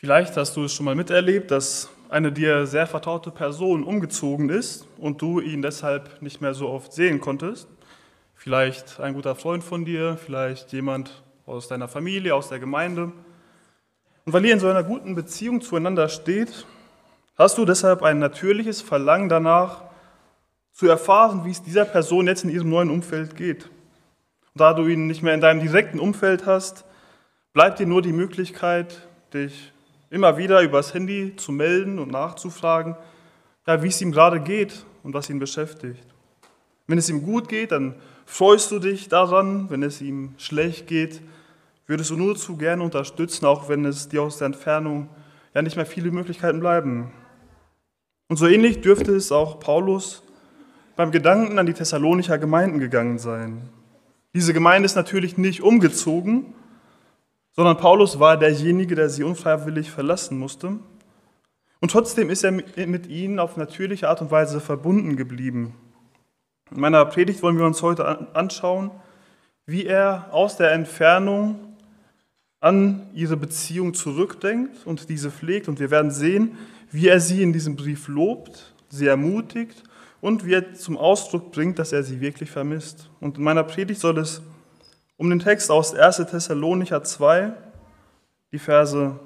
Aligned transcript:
Vielleicht 0.00 0.36
hast 0.36 0.56
du 0.56 0.62
es 0.62 0.72
schon 0.72 0.86
mal 0.86 0.94
miterlebt, 0.94 1.50
dass 1.50 1.88
eine 2.08 2.30
dir 2.30 2.68
sehr 2.68 2.86
vertraute 2.86 3.32
Person 3.32 3.82
umgezogen 3.82 4.48
ist 4.48 4.86
und 4.96 5.20
du 5.20 5.40
ihn 5.40 5.60
deshalb 5.60 6.22
nicht 6.22 6.40
mehr 6.40 6.54
so 6.54 6.68
oft 6.68 6.92
sehen 6.92 7.20
konntest. 7.20 7.66
Vielleicht 8.36 9.00
ein 9.00 9.14
guter 9.14 9.34
Freund 9.34 9.64
von 9.64 9.84
dir, 9.84 10.16
vielleicht 10.16 10.72
jemand 10.72 11.24
aus 11.46 11.66
deiner 11.66 11.88
Familie, 11.88 12.36
aus 12.36 12.48
der 12.48 12.60
Gemeinde. 12.60 13.10
Und 14.24 14.32
weil 14.32 14.44
ihr 14.44 14.52
in 14.52 14.60
so 14.60 14.68
einer 14.68 14.84
guten 14.84 15.16
Beziehung 15.16 15.62
zueinander 15.62 16.08
steht, 16.08 16.64
hast 17.36 17.58
du 17.58 17.64
deshalb 17.64 18.04
ein 18.04 18.20
natürliches 18.20 18.80
Verlangen 18.80 19.28
danach, 19.28 19.82
zu 20.74 20.86
erfahren, 20.86 21.44
wie 21.44 21.50
es 21.50 21.64
dieser 21.64 21.84
Person 21.84 22.28
jetzt 22.28 22.44
in 22.44 22.50
ihrem 22.50 22.68
neuen 22.68 22.90
Umfeld 22.90 23.34
geht. 23.34 23.64
Und 23.64 24.60
da 24.60 24.74
du 24.74 24.86
ihn 24.86 25.08
nicht 25.08 25.24
mehr 25.24 25.34
in 25.34 25.40
deinem 25.40 25.60
direkten 25.60 25.98
Umfeld 25.98 26.46
hast, 26.46 26.84
bleibt 27.52 27.80
dir 27.80 27.86
nur 27.88 28.00
die 28.00 28.12
Möglichkeit, 28.12 29.08
dich 29.34 29.72
immer 30.10 30.38
wieder 30.38 30.62
übers 30.62 30.94
Handy 30.94 31.34
zu 31.36 31.52
melden 31.52 31.98
und 31.98 32.10
nachzufragen, 32.10 32.96
ja, 33.66 33.82
wie 33.82 33.88
es 33.88 34.00
ihm 34.00 34.12
gerade 34.12 34.40
geht 34.40 34.84
und 35.02 35.14
was 35.14 35.28
ihn 35.28 35.38
beschäftigt. 35.38 36.06
Wenn 36.86 36.98
es 36.98 37.10
ihm 37.10 37.22
gut 37.22 37.48
geht, 37.48 37.72
dann 37.72 37.96
freust 38.24 38.70
du 38.70 38.78
dich 38.78 39.08
daran. 39.08 39.68
Wenn 39.68 39.82
es 39.82 40.00
ihm 40.00 40.34
schlecht 40.38 40.86
geht, 40.86 41.20
würdest 41.86 42.10
du 42.10 42.16
nur 42.16 42.36
zu 42.36 42.56
gerne 42.56 42.82
unterstützen, 42.82 43.44
auch 43.44 43.68
wenn 43.68 43.84
es 43.84 44.08
dir 44.08 44.22
aus 44.22 44.38
der 44.38 44.46
Entfernung 44.46 45.08
ja 45.54 45.62
nicht 45.62 45.76
mehr 45.76 45.86
viele 45.86 46.10
Möglichkeiten 46.10 46.60
bleiben. 46.60 47.12
Und 48.28 48.36
so 48.36 48.46
ähnlich 48.46 48.80
dürfte 48.80 49.14
es 49.14 49.32
auch 49.32 49.60
Paulus 49.60 50.22
beim 50.96 51.10
Gedanken 51.10 51.58
an 51.58 51.66
die 51.66 51.74
Thessalonicher 51.74 52.38
Gemeinden 52.38 52.78
gegangen 52.78 53.18
sein. 53.18 53.68
Diese 54.34 54.52
Gemeinde 54.52 54.86
ist 54.86 54.96
natürlich 54.96 55.38
nicht 55.38 55.62
umgezogen, 55.62 56.54
sondern 57.58 57.76
Paulus 57.76 58.20
war 58.20 58.36
derjenige, 58.36 58.94
der 58.94 59.10
sie 59.10 59.24
unfreiwillig 59.24 59.90
verlassen 59.90 60.38
musste. 60.38 60.78
Und 61.80 61.90
trotzdem 61.90 62.30
ist 62.30 62.44
er 62.44 62.52
mit 62.52 63.08
ihnen 63.08 63.40
auf 63.40 63.56
natürliche 63.56 64.08
Art 64.08 64.20
und 64.20 64.30
Weise 64.30 64.60
verbunden 64.60 65.16
geblieben. 65.16 65.74
In 66.70 66.78
meiner 66.78 67.04
Predigt 67.06 67.42
wollen 67.42 67.58
wir 67.58 67.66
uns 67.66 67.82
heute 67.82 68.32
anschauen, 68.36 68.92
wie 69.66 69.86
er 69.86 70.28
aus 70.30 70.56
der 70.56 70.70
Entfernung 70.70 71.58
an 72.60 73.10
ihre 73.12 73.36
Beziehung 73.36 73.92
zurückdenkt 73.92 74.86
und 74.86 75.08
diese 75.08 75.32
pflegt. 75.32 75.66
Und 75.66 75.80
wir 75.80 75.90
werden 75.90 76.12
sehen, 76.12 76.56
wie 76.92 77.08
er 77.08 77.18
sie 77.18 77.42
in 77.42 77.52
diesem 77.52 77.74
Brief 77.74 78.06
lobt, 78.06 78.72
sie 78.88 79.08
ermutigt 79.08 79.82
und 80.20 80.46
wie 80.46 80.54
er 80.54 80.74
zum 80.74 80.96
Ausdruck 80.96 81.50
bringt, 81.50 81.80
dass 81.80 81.90
er 81.90 82.04
sie 82.04 82.20
wirklich 82.20 82.52
vermisst. 82.52 83.10
Und 83.18 83.36
in 83.36 83.42
meiner 83.42 83.64
Predigt 83.64 83.98
soll 83.98 84.16
es 84.18 84.42
um 85.18 85.28
den 85.28 85.40
Text 85.40 85.70
aus 85.70 85.94
1. 85.94 86.16
Thessalonicher 86.30 87.02
2, 87.02 87.52
die 88.52 88.58
Verse 88.58 89.18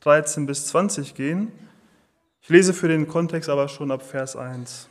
13 0.00 0.46
bis 0.46 0.66
20 0.68 1.14
gehen. 1.14 1.52
Ich 2.40 2.48
lese 2.48 2.74
für 2.74 2.88
den 2.88 3.06
Kontext 3.06 3.48
aber 3.48 3.68
schon 3.68 3.92
ab 3.92 4.02
Vers 4.02 4.36
1. 4.36 4.88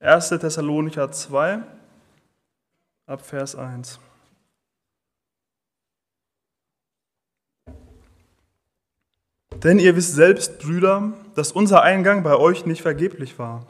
1. 0.00 0.28
Thessalonicher 0.28 1.10
2, 1.10 1.60
ab 3.06 3.24
Vers 3.24 3.54
1. 3.54 4.00
Denn 9.62 9.78
ihr 9.78 9.94
wisst 9.94 10.14
selbst, 10.14 10.58
Brüder, 10.58 11.12
dass 11.34 11.52
unser 11.52 11.82
Eingang 11.82 12.22
bei 12.22 12.34
euch 12.34 12.66
nicht 12.66 12.82
vergeblich 12.82 13.38
war, 13.38 13.66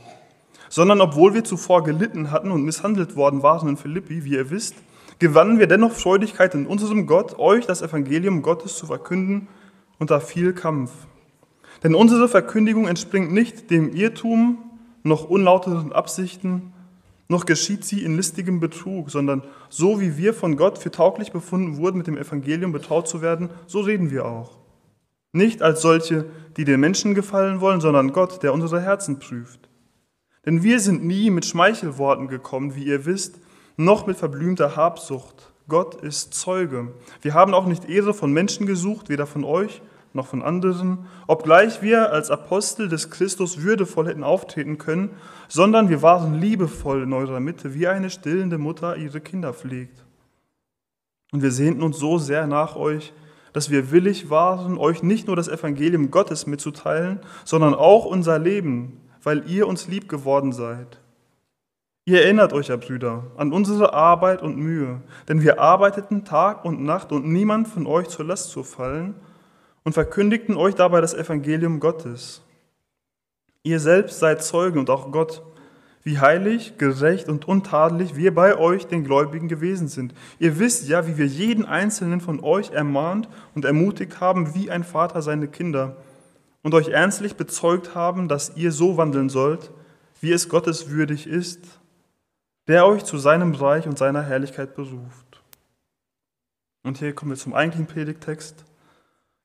sondern 0.68 1.00
obwohl 1.00 1.34
wir 1.34 1.44
zuvor 1.44 1.82
gelitten 1.82 2.30
hatten 2.30 2.50
und 2.50 2.62
misshandelt 2.62 3.16
worden 3.16 3.42
waren 3.42 3.68
in 3.68 3.76
Philippi, 3.76 4.24
wie 4.24 4.34
ihr 4.34 4.50
wisst, 4.50 4.76
gewannen 5.20 5.60
wir 5.60 5.68
dennoch 5.68 5.92
Freudigkeit 5.92 6.54
in 6.54 6.66
unserem 6.66 7.06
Gott, 7.06 7.38
euch 7.38 7.66
das 7.66 7.82
Evangelium 7.82 8.42
Gottes 8.42 8.76
zu 8.76 8.86
verkünden 8.86 9.46
unter 9.98 10.20
viel 10.20 10.52
Kampf. 10.54 10.90
Denn 11.84 11.94
unsere 11.94 12.28
Verkündigung 12.28 12.88
entspringt 12.88 13.32
nicht 13.32 13.70
dem 13.70 13.94
Irrtum 13.94 14.58
noch 15.02 15.28
unlauteren 15.28 15.92
Absichten, 15.92 16.72
noch 17.28 17.46
geschieht 17.46 17.84
sie 17.84 18.02
in 18.02 18.16
listigem 18.16 18.58
Betrug, 18.58 19.10
sondern 19.10 19.42
so 19.68 20.00
wie 20.00 20.16
wir 20.16 20.34
von 20.34 20.56
Gott 20.56 20.78
für 20.78 20.90
tauglich 20.90 21.30
befunden 21.30 21.76
wurden, 21.76 21.98
mit 21.98 22.08
dem 22.08 22.18
Evangelium 22.18 22.72
betraut 22.72 23.06
zu 23.06 23.22
werden, 23.22 23.50
so 23.66 23.80
reden 23.80 24.10
wir 24.10 24.24
auch. 24.24 24.58
Nicht 25.32 25.62
als 25.62 25.80
solche, 25.80 26.26
die 26.56 26.64
den 26.64 26.80
Menschen 26.80 27.14
gefallen 27.14 27.60
wollen, 27.60 27.80
sondern 27.80 28.12
Gott, 28.12 28.42
der 28.42 28.52
unsere 28.52 28.80
Herzen 28.80 29.20
prüft. 29.20 29.68
Denn 30.44 30.62
wir 30.64 30.80
sind 30.80 31.04
nie 31.04 31.30
mit 31.30 31.44
Schmeichelworten 31.44 32.26
gekommen, 32.26 32.74
wie 32.74 32.84
ihr 32.84 33.04
wisst, 33.04 33.38
noch 33.84 34.06
mit 34.06 34.16
verblümter 34.16 34.76
Habsucht. 34.76 35.50
Gott 35.68 35.94
ist 35.96 36.34
Zeuge. 36.34 36.92
Wir 37.22 37.34
haben 37.34 37.54
auch 37.54 37.66
nicht 37.66 37.88
Ehre 37.88 38.14
von 38.14 38.32
Menschen 38.32 38.66
gesucht, 38.66 39.08
weder 39.08 39.26
von 39.26 39.44
euch 39.44 39.82
noch 40.12 40.26
von 40.26 40.42
anderen, 40.42 41.06
obgleich 41.26 41.82
wir 41.82 42.12
als 42.12 42.30
Apostel 42.30 42.88
des 42.88 43.10
Christus 43.10 43.62
würdevoll 43.62 44.08
hätten 44.08 44.24
auftreten 44.24 44.76
können, 44.76 45.10
sondern 45.48 45.88
wir 45.88 46.02
waren 46.02 46.34
liebevoll 46.34 47.02
in 47.02 47.12
eurer 47.12 47.40
Mitte, 47.40 47.74
wie 47.74 47.86
eine 47.86 48.10
stillende 48.10 48.58
Mutter 48.58 48.96
ihre 48.96 49.20
Kinder 49.20 49.54
pflegt. 49.54 50.04
Und 51.32 51.42
wir 51.42 51.52
sehnten 51.52 51.82
uns 51.82 51.98
so 51.98 52.18
sehr 52.18 52.48
nach 52.48 52.74
euch, 52.74 53.12
dass 53.52 53.70
wir 53.70 53.92
willig 53.92 54.30
waren, 54.30 54.78
euch 54.78 55.02
nicht 55.02 55.26
nur 55.26 55.36
das 55.36 55.48
Evangelium 55.48 56.10
Gottes 56.10 56.46
mitzuteilen, 56.46 57.20
sondern 57.44 57.74
auch 57.74 58.04
unser 58.04 58.38
Leben, 58.38 59.00
weil 59.22 59.48
ihr 59.48 59.68
uns 59.68 59.86
lieb 59.86 60.08
geworden 60.08 60.52
seid. 60.52 60.98
Ihr 62.10 62.24
erinnert 62.24 62.52
euch 62.52 62.66
ja, 62.66 62.76
Brüder, 62.76 63.22
an 63.36 63.52
unsere 63.52 63.94
Arbeit 63.94 64.42
und 64.42 64.56
Mühe, 64.56 65.00
denn 65.28 65.42
wir 65.42 65.60
arbeiteten 65.60 66.24
Tag 66.24 66.64
und 66.64 66.82
Nacht 66.82 67.12
und 67.12 67.24
niemand 67.24 67.68
von 67.68 67.86
euch 67.86 68.08
zur 68.08 68.24
Last 68.24 68.50
zu 68.50 68.64
fallen 68.64 69.14
und 69.84 69.92
verkündigten 69.92 70.56
euch 70.56 70.74
dabei 70.74 71.00
das 71.00 71.14
Evangelium 71.14 71.78
Gottes. 71.78 72.42
Ihr 73.62 73.78
selbst 73.78 74.18
seid 74.18 74.42
Zeugen 74.42 74.80
und 74.80 74.90
auch 74.90 75.12
Gott, 75.12 75.44
wie 76.02 76.18
heilig, 76.18 76.78
gerecht 76.78 77.28
und 77.28 77.46
untadelig 77.46 78.16
wir 78.16 78.34
bei 78.34 78.58
euch, 78.58 78.88
den 78.88 79.04
Gläubigen, 79.04 79.46
gewesen 79.46 79.86
sind. 79.86 80.12
Ihr 80.40 80.58
wisst 80.58 80.88
ja, 80.88 81.06
wie 81.06 81.16
wir 81.16 81.26
jeden 81.26 81.64
einzelnen 81.64 82.20
von 82.20 82.42
euch 82.42 82.72
ermahnt 82.72 83.28
und 83.54 83.64
ermutigt 83.64 84.20
haben, 84.20 84.56
wie 84.56 84.68
ein 84.68 84.82
Vater 84.82 85.22
seine 85.22 85.46
Kinder, 85.46 85.96
und 86.64 86.74
euch 86.74 86.88
ernstlich 86.88 87.36
bezeugt 87.36 87.94
haben, 87.94 88.26
dass 88.26 88.56
ihr 88.56 88.72
so 88.72 88.96
wandeln 88.96 89.28
sollt, 89.28 89.70
wie 90.20 90.32
es 90.32 90.48
Gottes 90.48 90.90
würdig 90.90 91.28
ist 91.28 91.79
der 92.68 92.86
euch 92.86 93.04
zu 93.04 93.18
seinem 93.18 93.54
Reich 93.54 93.86
und 93.86 93.98
seiner 93.98 94.22
Herrlichkeit 94.22 94.74
beruft. 94.74 95.42
Und 96.82 96.98
hier 96.98 97.14
kommen 97.14 97.32
wir 97.32 97.38
zum 97.38 97.54
eigentlichen 97.54 97.86
Predigtext. 97.86 98.64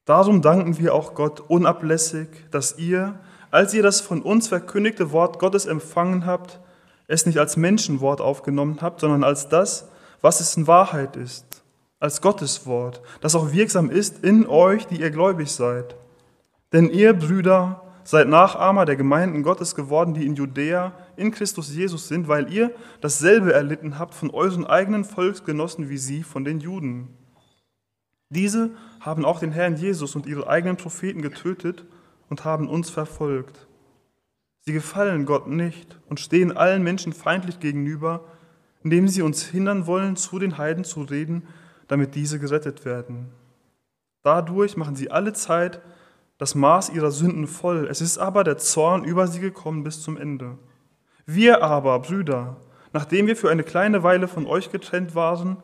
Darum 0.05 0.41
danken 0.41 0.77
wir 0.77 0.93
auch 0.93 1.15
Gott 1.15 1.41
unablässig, 1.41 2.27
dass 2.51 2.77
ihr, 2.77 3.19
als 3.51 3.73
ihr 3.73 3.83
das 3.83 4.01
von 4.01 4.21
uns 4.21 4.47
verkündigte 4.47 5.11
Wort 5.11 5.39
Gottes 5.39 5.65
empfangen 5.65 6.25
habt, 6.25 6.59
es 7.07 7.25
nicht 7.25 7.39
als 7.39 7.57
Menschenwort 7.57 8.21
aufgenommen 8.21 8.79
habt, 8.81 8.99
sondern 8.99 9.23
als 9.23 9.49
das, 9.49 9.87
was 10.21 10.39
es 10.39 10.55
in 10.57 10.67
Wahrheit 10.67 11.15
ist, 11.15 11.63
als 11.99 12.21
Gottes 12.21 12.65
Wort, 12.65 13.01
das 13.21 13.35
auch 13.35 13.51
wirksam 13.51 13.89
ist 13.89 14.23
in 14.23 14.47
euch, 14.47 14.87
die 14.87 15.01
ihr 15.01 15.11
gläubig 15.11 15.51
seid. 15.51 15.95
Denn 16.71 16.89
ihr, 16.89 17.13
Brüder, 17.13 17.81
seid 18.03 18.27
Nachahmer 18.27 18.85
der 18.85 18.95
Gemeinden 18.95 19.43
Gottes 19.43 19.75
geworden, 19.75 20.13
die 20.13 20.25
in 20.25 20.35
Judäa 20.35 20.93
in 21.17 21.31
Christus 21.31 21.73
Jesus 21.73 22.07
sind, 22.07 22.27
weil 22.27 22.51
ihr 22.51 22.71
dasselbe 23.01 23.53
erlitten 23.53 23.99
habt 23.99 24.13
von 24.13 24.29
euren 24.29 24.65
eigenen 24.65 25.03
Volksgenossen 25.03 25.89
wie 25.89 25.97
sie 25.97 26.23
von 26.23 26.43
den 26.43 26.59
Juden. 26.59 27.09
Diese 28.29 28.71
haben 28.99 29.25
auch 29.25 29.39
den 29.39 29.51
Herrn 29.51 29.75
Jesus 29.75 30.15
und 30.15 30.25
ihre 30.25 30.47
eigenen 30.47 30.77
Propheten 30.77 31.21
getötet 31.21 31.85
und 32.29 32.43
haben 32.43 32.67
uns 32.67 32.89
verfolgt. 32.89 33.67
Sie 34.61 34.73
gefallen 34.73 35.25
Gott 35.25 35.47
nicht 35.47 35.99
und 36.09 36.19
stehen 36.19 36.55
allen 36.55 36.83
Menschen 36.83 37.13
feindlich 37.13 37.59
gegenüber, 37.59 38.25
indem 38.83 39.07
sie 39.07 39.21
uns 39.21 39.43
hindern 39.43 39.85
wollen, 39.85 40.15
zu 40.15 40.39
den 40.39 40.57
Heiden 40.57 40.83
zu 40.83 41.01
reden, 41.01 41.47
damit 41.87 42.15
diese 42.15 42.39
gerettet 42.39 42.83
werden. 42.83 43.27
Dadurch 44.23 44.75
machen 44.75 44.95
sie 44.95 45.11
alle 45.11 45.33
Zeit 45.33 45.81
das 46.37 46.55
Maß 46.55 46.89
ihrer 46.89 47.11
Sünden 47.11 47.47
voll. 47.47 47.87
Es 47.89 48.01
ist 48.01 48.17
aber 48.17 48.43
der 48.43 48.57
Zorn 48.57 49.03
über 49.03 49.27
sie 49.27 49.39
gekommen 49.39 49.83
bis 49.83 50.01
zum 50.01 50.17
Ende. 50.17 50.57
Wir 51.25 51.63
aber, 51.63 51.99
Brüder, 51.99 52.57
nachdem 52.93 53.25
wir 53.25 53.35
für 53.35 53.49
eine 53.49 53.63
kleine 53.63 54.03
Weile 54.03 54.27
von 54.27 54.45
euch 54.45 54.71
getrennt 54.71 55.15
waren, 55.15 55.57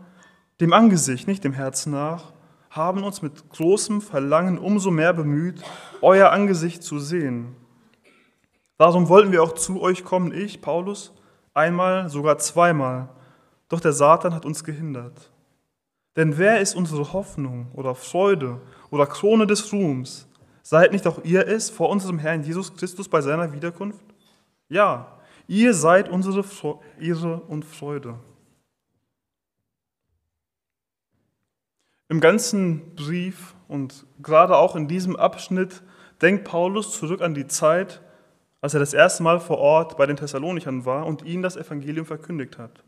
dem 0.59 0.73
Angesicht, 0.73 1.27
nicht 1.27 1.43
dem 1.43 1.53
Herzen 1.53 1.91
nach, 1.91 2.33
haben 2.71 3.03
uns 3.03 3.21
mit 3.21 3.49
großem 3.49 4.01
Verlangen 4.01 4.57
umso 4.57 4.89
mehr 4.89 5.13
bemüht, 5.13 5.61
euer 6.01 6.31
Angesicht 6.31 6.81
zu 6.81 6.97
sehen. 6.99 7.55
Darum 8.77 9.07
wollten 9.09 9.31
wir 9.31 9.43
auch 9.43 9.53
zu 9.53 9.81
euch 9.81 10.03
kommen, 10.03 10.33
ich, 10.33 10.61
Paulus, 10.61 11.13
einmal, 11.53 12.09
sogar 12.09 12.39
zweimal, 12.39 13.09
doch 13.69 13.79
der 13.79 13.93
Satan 13.93 14.33
hat 14.33 14.45
uns 14.45 14.63
gehindert. 14.63 15.31
Denn 16.15 16.37
wer 16.37 16.59
ist 16.59 16.75
unsere 16.75 17.13
Hoffnung 17.13 17.71
oder 17.73 17.93
Freude 17.93 18.59
oder 18.89 19.05
Krone 19.05 19.45
des 19.45 19.71
Ruhms? 19.71 20.27
Seid 20.63 20.91
nicht 20.91 21.07
auch 21.07 21.23
ihr 21.23 21.47
es 21.47 21.69
vor 21.69 21.89
unserem 21.89 22.17
Herrn 22.17 22.43
Jesus 22.43 22.73
Christus 22.75 23.07
bei 23.07 23.21
seiner 23.21 23.53
Wiederkunft? 23.53 24.03
Ja, 24.67 25.20
ihr 25.51 25.73
seid 25.73 26.07
unsere 26.07 26.45
Ehre 26.97 27.41
und 27.41 27.65
Freude. 27.65 28.17
Im 32.07 32.21
ganzen 32.21 32.95
Brief 32.95 33.53
Und 33.67 34.05
gerade 34.21 34.55
auch 34.55 34.77
in 34.77 34.87
diesem 34.87 35.17
Abschnitt 35.17 35.81
denkt 36.21 36.45
Paulus 36.45 36.97
zurück 36.97 37.21
an 37.21 37.33
die 37.33 37.47
Zeit, 37.47 38.01
als 38.61 38.73
er 38.73 38.79
das 38.79 38.93
erste 38.93 39.23
Mal 39.23 39.39
vor 39.39 39.57
Ort 39.57 39.97
bei 39.97 40.05
den 40.05 40.15
Thessalonichern 40.15 40.85
war 40.85 41.05
und 41.05 41.23
ihnen 41.23 41.43
das 41.43 41.57
Evangelium 41.57 42.05
verkündigt 42.05 42.57
hat, 42.57 42.83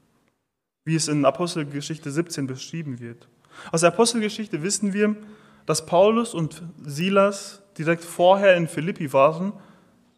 wie 0.85 0.95
es 0.95 1.09
in 1.09 1.25
Apostelgeschichte 1.25 2.11
17 2.11 2.47
beschrieben 2.47 2.99
wird. 2.99 3.27
Aus 3.71 3.81
der 3.81 3.89
Apostelgeschichte 3.89 4.61
wissen 4.61 4.93
wir, 4.93 5.15
dass 5.65 5.85
Paulus 5.85 6.33
und 6.33 6.63
Silas 6.81 7.61
direkt 7.77 8.03
vorher 8.03 8.55
in 8.55 8.67
Philippi 8.67 9.11
waren, 9.11 9.53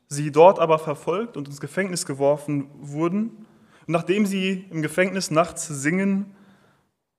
sie 0.08 0.32
dort 0.32 0.60
aber 0.60 0.80
verfolgt 0.80 1.38
und 1.38 1.48
ins 1.48 1.62
Gefängnis 1.62 2.06
geworfen 2.06 2.70
wurden. 2.80 3.46
Und 3.88 3.94
nachdem 3.94 4.26
sie 4.26 4.66
im 4.70 4.82
Gefängnis 4.82 5.32
nachts 5.32 5.68
singen, 5.68 6.36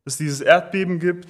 es 0.05 0.17
dieses 0.17 0.41
Erdbeben 0.41 0.99
gibt, 0.99 1.29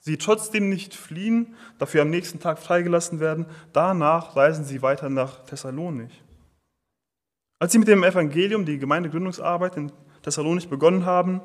sie 0.00 0.16
trotzdem 0.16 0.68
nicht 0.68 0.94
fliehen, 0.94 1.54
dafür 1.78 2.02
am 2.02 2.10
nächsten 2.10 2.40
Tag 2.40 2.58
freigelassen 2.58 3.20
werden, 3.20 3.46
danach 3.72 4.36
reisen 4.36 4.64
sie 4.64 4.82
weiter 4.82 5.10
nach 5.10 5.44
Thessalonich. 5.44 6.22
Als 7.58 7.72
sie 7.72 7.78
mit 7.78 7.88
dem 7.88 8.04
Evangelium 8.04 8.64
die 8.64 8.78
Gemeindegründungsarbeit 8.78 9.76
in 9.76 9.92
Thessalonich 10.22 10.68
begonnen 10.68 11.04
haben, 11.04 11.40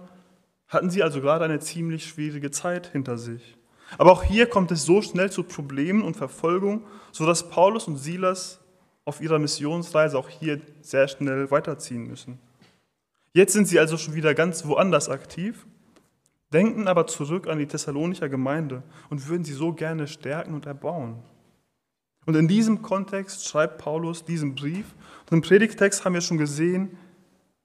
hatten 0.68 0.90
sie 0.90 1.04
also 1.04 1.22
gerade 1.22 1.46
eine 1.46 1.60
ziemlich 1.60 2.06
schwierige 2.06 2.52
Zeit 2.52 2.88
hinter 2.88 3.18
sich. 3.18 3.58
Aber 3.98 4.12
auch 4.12 4.24
hier 4.24 4.48
kommt 4.48 4.72
es 4.72 4.86
so 4.86 5.02
schnell 5.02 5.32
zu 5.32 5.44
Problemen 5.44 6.02
und 6.02 6.16
Verfolgung, 6.16 6.86
sodass 7.12 7.50
Paulus 7.50 7.88
und 7.88 7.98
Silas 7.98 8.63
auf 9.06 9.22
ihrer 9.22 9.40
Missionsreise 9.40 10.18
auch 10.18 10.30
hier 10.30 10.62
sehr 10.82 11.08
schnell 11.08 11.52
weiterziehen 11.52 12.08
müssen. 12.08 12.40
Jetzt 13.34 13.54
sind 13.54 13.68
sie 13.68 13.80
also 13.80 13.98
schon 13.98 14.14
wieder 14.14 14.34
ganz 14.34 14.66
woanders 14.66 15.10
aktiv, 15.10 15.66
denken 16.54 16.88
aber 16.88 17.08
zurück 17.08 17.48
an 17.48 17.58
die 17.58 17.68
Thessalonicher 17.68 18.30
Gemeinde 18.30 18.84
und 19.10 19.28
würden 19.28 19.44
sie 19.44 19.54
so 19.54 19.74
gerne 19.74 20.08
stärken 20.08 20.54
und 20.54 20.66
erbauen. 20.66 21.18
Und 22.26 22.36
in 22.36 22.48
diesem 22.48 22.82
Kontext 22.82 23.48
schreibt 23.48 23.80
Paulus 23.80 24.24
diesen 24.24 24.56
Brief. 24.56 24.86
Und 25.30 25.38
im 25.38 25.42
Predigtext 25.42 26.06
haben 26.06 26.14
wir 26.14 26.22
schon 26.22 26.38
gesehen, 26.38 26.98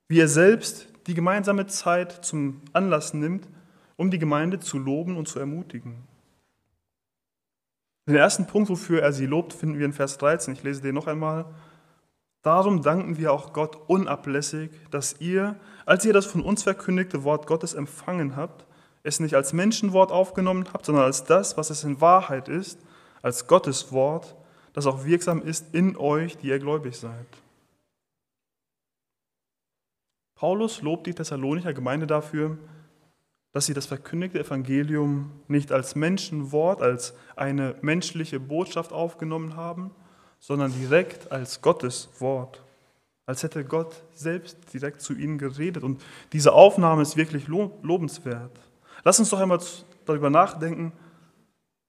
wie 0.08 0.18
er 0.18 0.28
selbst 0.28 0.88
die 1.06 1.14
gemeinsame 1.14 1.66
Zeit 1.66 2.24
zum 2.24 2.62
Anlass 2.72 3.14
nimmt, 3.14 3.46
um 3.96 4.10
die 4.10 4.18
Gemeinde 4.18 4.58
zu 4.58 4.78
loben 4.78 5.16
und 5.16 5.28
zu 5.28 5.38
ermutigen. 5.38 6.07
Den 8.08 8.16
ersten 8.16 8.46
Punkt, 8.46 8.70
wofür 8.70 9.02
er 9.02 9.12
sie 9.12 9.26
lobt, 9.26 9.52
finden 9.52 9.78
wir 9.78 9.84
in 9.84 9.92
Vers 9.92 10.16
13. 10.16 10.54
Ich 10.54 10.62
lese 10.62 10.80
den 10.80 10.94
noch 10.94 11.06
einmal. 11.06 11.44
Darum 12.40 12.80
danken 12.80 13.18
wir 13.18 13.34
auch 13.34 13.52
Gott 13.52 13.76
unablässig, 13.86 14.70
dass 14.90 15.20
ihr, 15.20 15.56
als 15.84 16.06
ihr 16.06 16.14
das 16.14 16.24
von 16.24 16.40
uns 16.40 16.62
verkündigte 16.62 17.22
Wort 17.22 17.46
Gottes 17.46 17.74
empfangen 17.74 18.34
habt, 18.34 18.64
es 19.02 19.20
nicht 19.20 19.34
als 19.34 19.52
Menschenwort 19.52 20.10
aufgenommen 20.10 20.64
habt, 20.72 20.86
sondern 20.86 21.04
als 21.04 21.24
das, 21.24 21.58
was 21.58 21.68
es 21.68 21.84
in 21.84 22.00
Wahrheit 22.00 22.48
ist, 22.48 22.80
als 23.20 23.46
Gottes 23.46 23.92
Wort, 23.92 24.34
das 24.72 24.86
auch 24.86 25.04
wirksam 25.04 25.42
ist 25.42 25.74
in 25.74 25.94
euch, 25.98 26.38
die 26.38 26.48
ihr 26.48 26.58
gläubig 26.58 26.96
seid. 26.96 27.26
Paulus 30.34 30.80
lobt 30.80 31.06
die 31.06 31.14
Thessalonicher 31.14 31.74
Gemeinde 31.74 32.06
dafür, 32.06 32.56
dass 33.52 33.66
sie 33.66 33.74
das 33.74 33.86
verkündigte 33.86 34.38
Evangelium 34.38 35.30
nicht 35.48 35.72
als 35.72 35.94
Menschenwort, 35.94 36.82
als 36.82 37.14
eine 37.36 37.76
menschliche 37.80 38.40
Botschaft 38.40 38.92
aufgenommen 38.92 39.56
haben, 39.56 39.90
sondern 40.38 40.72
direkt 40.72 41.32
als 41.32 41.62
Gottes 41.62 42.08
Wort. 42.18 42.62
Als 43.26 43.42
hätte 43.42 43.64
Gott 43.64 44.02
selbst 44.14 44.56
direkt 44.72 45.02
zu 45.02 45.14
ihnen 45.14 45.38
geredet. 45.38 45.82
Und 45.82 46.02
diese 46.32 46.52
Aufnahme 46.52 47.02
ist 47.02 47.16
wirklich 47.16 47.46
lobenswert. 47.48 48.58
Lass 49.04 49.18
uns 49.18 49.30
doch 49.30 49.40
einmal 49.40 49.60
darüber 50.06 50.30
nachdenken, 50.30 50.92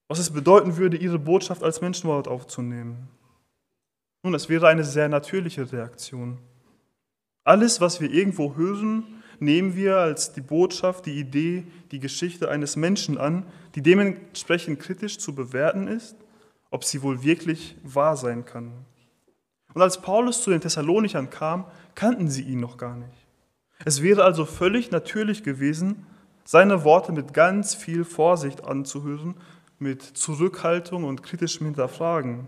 was 0.08 0.20
es 0.20 0.32
bedeuten 0.32 0.78
würde, 0.78 0.98
ihre 0.98 1.20
Botschaft 1.20 1.64
als 1.64 1.82
Menschenwort 1.82 2.28
aufzunehmen. 2.28 3.08
Nun, 4.24 4.34
das 4.34 4.50
wäre 4.50 4.68
eine 4.68 4.84
sehr 4.84 5.08
natürliche 5.08 5.72
Reaktion. 5.72 6.40
Alles, 7.46 7.80
was 7.80 8.02
wir 8.02 8.12
irgendwo 8.12 8.56
hören, 8.56 9.19
nehmen 9.42 9.76
wir 9.76 9.98
als 9.98 10.34
die 10.34 10.42
Botschaft, 10.42 11.06
die 11.06 11.20
Idee, 11.20 11.66
die 11.92 12.00
Geschichte 12.00 12.50
eines 12.50 12.76
Menschen 12.76 13.18
an, 13.18 13.46
die 13.76 13.82
dementsprechend 13.82 14.80
kritisch 14.80 15.18
zu 15.18 15.34
bewerten 15.34 15.88
ist, 15.88 16.16
ob 16.72 16.84
sie 16.84 17.02
wohl 17.02 17.24
wirklich 17.24 17.76
wahr 17.84 18.16
sein 18.18 18.46
kann. 18.46 18.72
Und 19.74 19.82
als 19.82 20.02
Paulus 20.02 20.44
zu 20.44 20.50
den 20.50 20.62
Thessalonichern 20.62 21.30
kam, 21.30 21.66
kannten 21.96 22.30
sie 22.30 22.44
ihn 22.44 22.60
noch 22.60 22.78
gar 22.78 22.96
nicht. 22.96 23.28
Es 23.86 24.02
wäre 24.02 24.24
also 24.24 24.46
völlig 24.46 24.92
natürlich 24.92 25.44
gewesen, 25.44 26.06
seine 26.44 26.84
Worte 26.84 27.12
mit 27.12 27.34
ganz 27.34 27.76
viel 27.76 28.04
Vorsicht 28.04 28.66
anzuhören, 28.66 29.36
mit 29.78 30.02
Zurückhaltung 30.02 31.04
und 31.04 31.24
kritischem 31.24 31.68
Hinterfragen. 31.68 32.48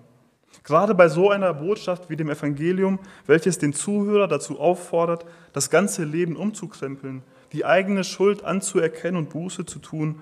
Gerade 0.63 0.93
bei 0.93 1.09
so 1.09 1.29
einer 1.31 1.53
Botschaft 1.53 2.09
wie 2.09 2.15
dem 2.15 2.29
Evangelium, 2.29 2.99
welches 3.25 3.57
den 3.57 3.73
Zuhörer 3.73 4.27
dazu 4.27 4.59
auffordert, 4.59 5.25
das 5.53 5.69
ganze 5.69 6.03
Leben 6.03 6.35
umzukrempeln, 6.35 7.23
die 7.51 7.65
eigene 7.65 8.03
Schuld 8.03 8.43
anzuerkennen 8.43 9.17
und 9.17 9.29
Buße 9.29 9.65
zu 9.65 9.79
tun, 9.79 10.21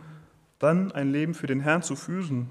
dann 0.57 0.91
ein 0.91 1.11
Leben 1.11 1.33
für 1.33 1.47
den 1.47 1.59
Herrn 1.59 1.81
zu 1.81 1.95
führen. 1.95 2.49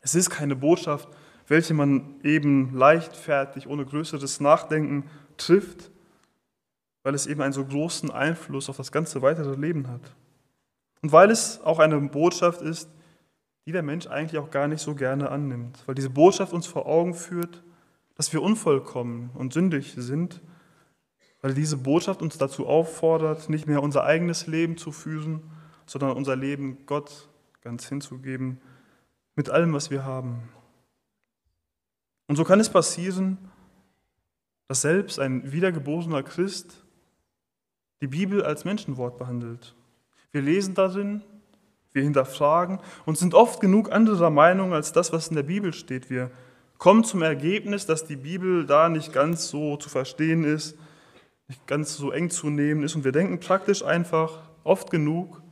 Es 0.00 0.14
ist 0.14 0.30
keine 0.30 0.56
Botschaft, 0.56 1.08
welche 1.46 1.74
man 1.74 2.16
eben 2.22 2.76
leichtfertig, 2.76 3.66
ohne 3.66 3.84
größeres 3.84 4.40
Nachdenken 4.40 5.04
trifft, 5.36 5.90
weil 7.02 7.14
es 7.14 7.26
eben 7.26 7.42
einen 7.42 7.52
so 7.52 7.64
großen 7.64 8.10
Einfluss 8.10 8.68
auf 8.68 8.76
das 8.76 8.92
ganze 8.92 9.22
weitere 9.22 9.54
Leben 9.56 9.88
hat. 9.88 10.14
Und 11.02 11.12
weil 11.12 11.30
es 11.30 11.60
auch 11.62 11.78
eine 11.78 11.98
Botschaft 12.00 12.62
ist, 12.62 12.88
die 13.66 13.72
der 13.72 13.82
Mensch 13.82 14.06
eigentlich 14.06 14.38
auch 14.38 14.50
gar 14.50 14.68
nicht 14.68 14.80
so 14.80 14.94
gerne 14.94 15.30
annimmt, 15.30 15.82
weil 15.86 15.94
diese 15.94 16.10
Botschaft 16.10 16.52
uns 16.52 16.66
vor 16.66 16.86
Augen 16.86 17.14
führt, 17.14 17.62
dass 18.14 18.32
wir 18.32 18.42
unvollkommen 18.42 19.30
und 19.34 19.52
sündig 19.52 19.94
sind, 19.96 20.40
weil 21.40 21.54
diese 21.54 21.76
Botschaft 21.76 22.22
uns 22.22 22.38
dazu 22.38 22.66
auffordert, 22.66 23.48
nicht 23.48 23.66
mehr 23.66 23.82
unser 23.82 24.04
eigenes 24.04 24.46
Leben 24.46 24.76
zu 24.76 24.92
führen, 24.92 25.42
sondern 25.86 26.16
unser 26.16 26.36
Leben 26.36 26.86
Gott 26.86 27.28
ganz 27.62 27.88
hinzugeben, 27.88 28.60
mit 29.34 29.50
allem, 29.50 29.72
was 29.72 29.90
wir 29.90 30.04
haben. 30.04 30.48
Und 32.26 32.36
so 32.36 32.44
kann 32.44 32.60
es 32.60 32.70
passieren, 32.70 33.38
dass 34.68 34.82
selbst 34.82 35.18
ein 35.18 35.52
wiedergeborener 35.52 36.22
Christ 36.22 36.84
die 38.00 38.06
Bibel 38.08 38.42
als 38.42 38.64
Menschenwort 38.64 39.18
behandelt. 39.18 39.74
Wir 40.32 40.42
lesen 40.42 40.74
darin, 40.74 41.22
wir 41.92 42.02
hinterfragen 42.02 42.78
und 43.04 43.18
sind 43.18 43.34
oft 43.34 43.60
genug 43.60 43.92
anderer 43.92 44.30
Meinung 44.30 44.72
als 44.72 44.92
das, 44.92 45.12
was 45.12 45.28
in 45.28 45.36
der 45.36 45.42
Bibel 45.42 45.72
steht. 45.72 46.10
Wir 46.10 46.30
kommen 46.78 47.04
zum 47.04 47.22
Ergebnis, 47.22 47.86
dass 47.86 48.06
die 48.06 48.16
Bibel 48.16 48.66
da 48.66 48.88
nicht 48.88 49.12
ganz 49.12 49.48
so 49.48 49.76
zu 49.76 49.88
verstehen 49.88 50.44
ist, 50.44 50.76
nicht 51.48 51.66
ganz 51.66 51.96
so 51.96 52.10
eng 52.10 52.30
zu 52.30 52.50
nehmen 52.50 52.82
ist. 52.82 52.96
Und 52.96 53.04
wir 53.04 53.12
denken 53.12 53.40
praktisch 53.40 53.84
einfach 53.84 54.40
oft 54.64 54.90
genug, 54.90 55.42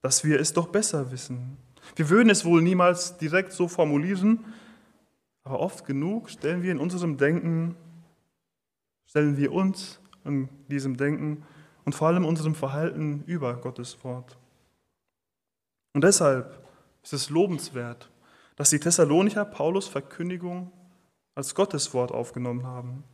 dass 0.00 0.24
wir 0.24 0.40
es 0.40 0.52
doch 0.52 0.68
besser 0.68 1.12
wissen. 1.12 1.56
Wir 1.96 2.08
würden 2.08 2.30
es 2.30 2.44
wohl 2.44 2.62
niemals 2.62 3.18
direkt 3.18 3.52
so 3.52 3.68
formulieren, 3.68 4.44
aber 5.44 5.60
oft 5.60 5.86
genug 5.86 6.30
stellen 6.30 6.62
wir 6.62 6.72
in 6.72 6.78
unserem 6.78 7.18
Denken, 7.18 7.76
stellen 9.06 9.36
wir 9.36 9.52
uns 9.52 10.00
in 10.24 10.48
diesem 10.68 10.96
Denken 10.96 11.44
und 11.84 11.94
vor 11.94 12.08
allem 12.08 12.24
unserem 12.24 12.54
Verhalten 12.54 13.22
über 13.26 13.54
Gottes 13.54 14.02
Wort. 14.02 14.36
Und 15.94 16.04
deshalb 16.04 16.62
ist 17.02 17.12
es 17.12 17.30
lobenswert, 17.30 18.10
dass 18.56 18.70
die 18.70 18.80
Thessalonicher 18.80 19.44
Paulus 19.44 19.88
Verkündigung 19.88 20.70
als 21.34 21.54
Gotteswort 21.54 22.12
aufgenommen 22.12 22.66
haben. 22.66 23.04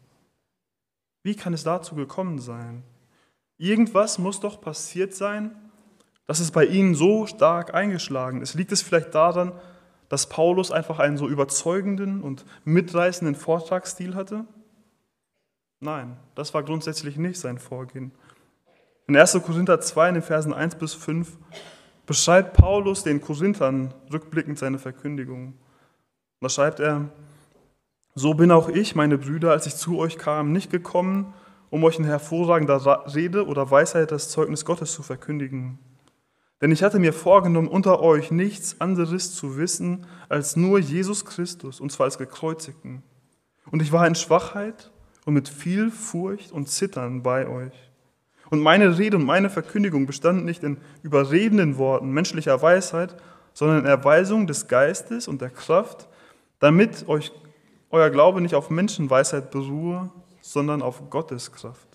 Wie 1.22 1.37
kann 1.37 1.52
es 1.52 1.62
dazu 1.62 1.94
gekommen 1.94 2.38
sein? 2.38 2.82
Irgendwas 3.58 4.18
muss 4.18 4.40
doch 4.40 4.60
passiert 4.60 5.14
sein, 5.14 5.54
dass 6.26 6.40
es 6.40 6.50
bei 6.50 6.64
ihnen 6.64 6.94
so 6.94 7.26
stark 7.26 7.75
eingeschlagen 7.75 8.40
ist. 8.40 8.54
Liegt 8.54 8.72
es 8.72 8.82
vielleicht 8.82 9.14
daran, 9.14 9.52
dass 10.08 10.28
Paulus 10.28 10.70
einfach 10.70 10.99
einen 10.99 11.18
so 11.18 11.28
überzeugenden 11.28 12.22
und 12.22 12.44
mitreißenden 12.64 13.34
Vortragsstil 13.34 14.14
hatte? 14.14 14.46
Nein, 15.80 16.16
das 16.34 16.54
war 16.54 16.62
grundsätzlich 16.62 17.16
nicht 17.16 17.38
sein 17.38 17.58
Vorgehen. 17.58 18.12
In 19.06 19.16
1. 19.16 19.32
Korinther 19.44 19.80
2, 19.80 20.08
in 20.08 20.14
den 20.14 20.22
Versen 20.22 20.54
1 20.54 20.76
bis 20.76 20.94
5, 20.94 21.37
beschreibt 22.11 22.57
Paulus 22.57 23.05
den 23.05 23.21
Korinthern 23.21 23.95
rückblickend 24.12 24.59
seine 24.59 24.81
Verkündigung. 24.81 25.55
Da 26.40 26.49
schreibt 26.49 26.81
er, 26.81 27.09
so 28.17 28.35
bin 28.35 28.50
auch 28.50 28.69
ich, 28.69 28.97
meine 28.97 29.17
Brüder, 29.17 29.52
als 29.52 29.67
ich 29.67 29.76
zu 29.76 29.97
euch 29.97 30.19
kam, 30.19 30.50
nicht 30.50 30.73
gekommen, 30.73 31.33
um 31.71 31.85
euch 31.85 32.00
in 32.00 32.05
hervorragender 32.05 33.05
Rede 33.14 33.47
oder 33.47 33.71
Weisheit 33.71 34.11
das 34.11 34.29
Zeugnis 34.29 34.64
Gottes 34.64 34.90
zu 34.90 35.05
verkündigen. 35.05 35.79
Denn 36.61 36.73
ich 36.73 36.83
hatte 36.83 36.99
mir 36.99 37.12
vorgenommen, 37.12 37.69
unter 37.69 38.00
euch 38.00 38.33
nichts 38.33 38.81
anderes 38.81 39.37
zu 39.37 39.57
wissen 39.57 40.05
als 40.29 40.57
nur 40.57 40.81
Jesus 40.81 41.25
Christus, 41.25 41.79
und 41.79 41.93
zwar 41.93 42.07
als 42.07 42.19
gekreuzigten. 42.19 43.05
Und 43.71 43.83
ich 43.83 43.93
war 43.93 44.05
in 44.05 44.17
Schwachheit 44.17 44.90
und 45.26 45.35
mit 45.35 45.49
viel 45.49 45.93
Furcht 45.93 46.50
und 46.50 46.69
Zittern 46.69 47.23
bei 47.23 47.47
euch. 47.47 47.89
Und 48.50 48.61
meine 48.61 48.99
Rede 48.99 49.16
und 49.16 49.25
meine 49.25 49.49
Verkündigung 49.49 50.07
bestanden 50.07 50.45
nicht 50.45 50.62
in 50.62 50.78
überredenden 51.02 51.78
Worten 51.78 52.11
menschlicher 52.11 52.61
Weisheit, 52.61 53.16
sondern 53.54 53.80
in 53.80 53.87
Erweisung 53.87 54.47
des 54.47 54.69
Geistes 54.69 55.28
und 55.28 55.40
der 55.40 55.50
Kraft, 55.50 56.09
damit 56.59 57.09
euch 57.09 57.33
euer 57.90 58.11
Glaube 58.11 58.40
nicht 58.40 58.54
auf 58.54 58.71
Menschenweisheit 58.71 59.50
beruhe, 59.50 60.11
sondern 60.40 60.83
auf 60.83 61.11
Gottes 61.11 61.52
Kraft. 61.52 61.87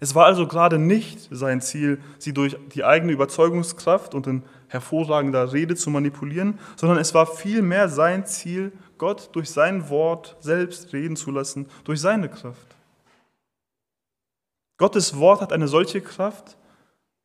Es 0.00 0.14
war 0.14 0.26
also 0.26 0.46
gerade 0.46 0.78
nicht 0.78 1.28
sein 1.30 1.60
Ziel, 1.60 2.00
sie 2.18 2.32
durch 2.32 2.56
die 2.74 2.82
eigene 2.82 3.12
Überzeugungskraft 3.12 4.14
und 4.14 4.26
in 4.26 4.42
hervorragender 4.68 5.52
Rede 5.52 5.76
zu 5.76 5.90
manipulieren, 5.90 6.58
sondern 6.76 6.98
es 6.98 7.12
war 7.12 7.26
vielmehr 7.26 7.88
sein 7.88 8.24
Ziel, 8.24 8.72
Gott 8.96 9.30
durch 9.32 9.50
sein 9.50 9.90
Wort 9.90 10.36
selbst 10.40 10.92
reden 10.92 11.16
zu 11.16 11.30
lassen, 11.30 11.66
durch 11.84 12.00
seine 12.00 12.28
Kraft. 12.28 12.71
Gottes 14.82 15.16
Wort 15.16 15.40
hat 15.40 15.52
eine 15.52 15.68
solche 15.68 16.00
Kraft, 16.00 16.56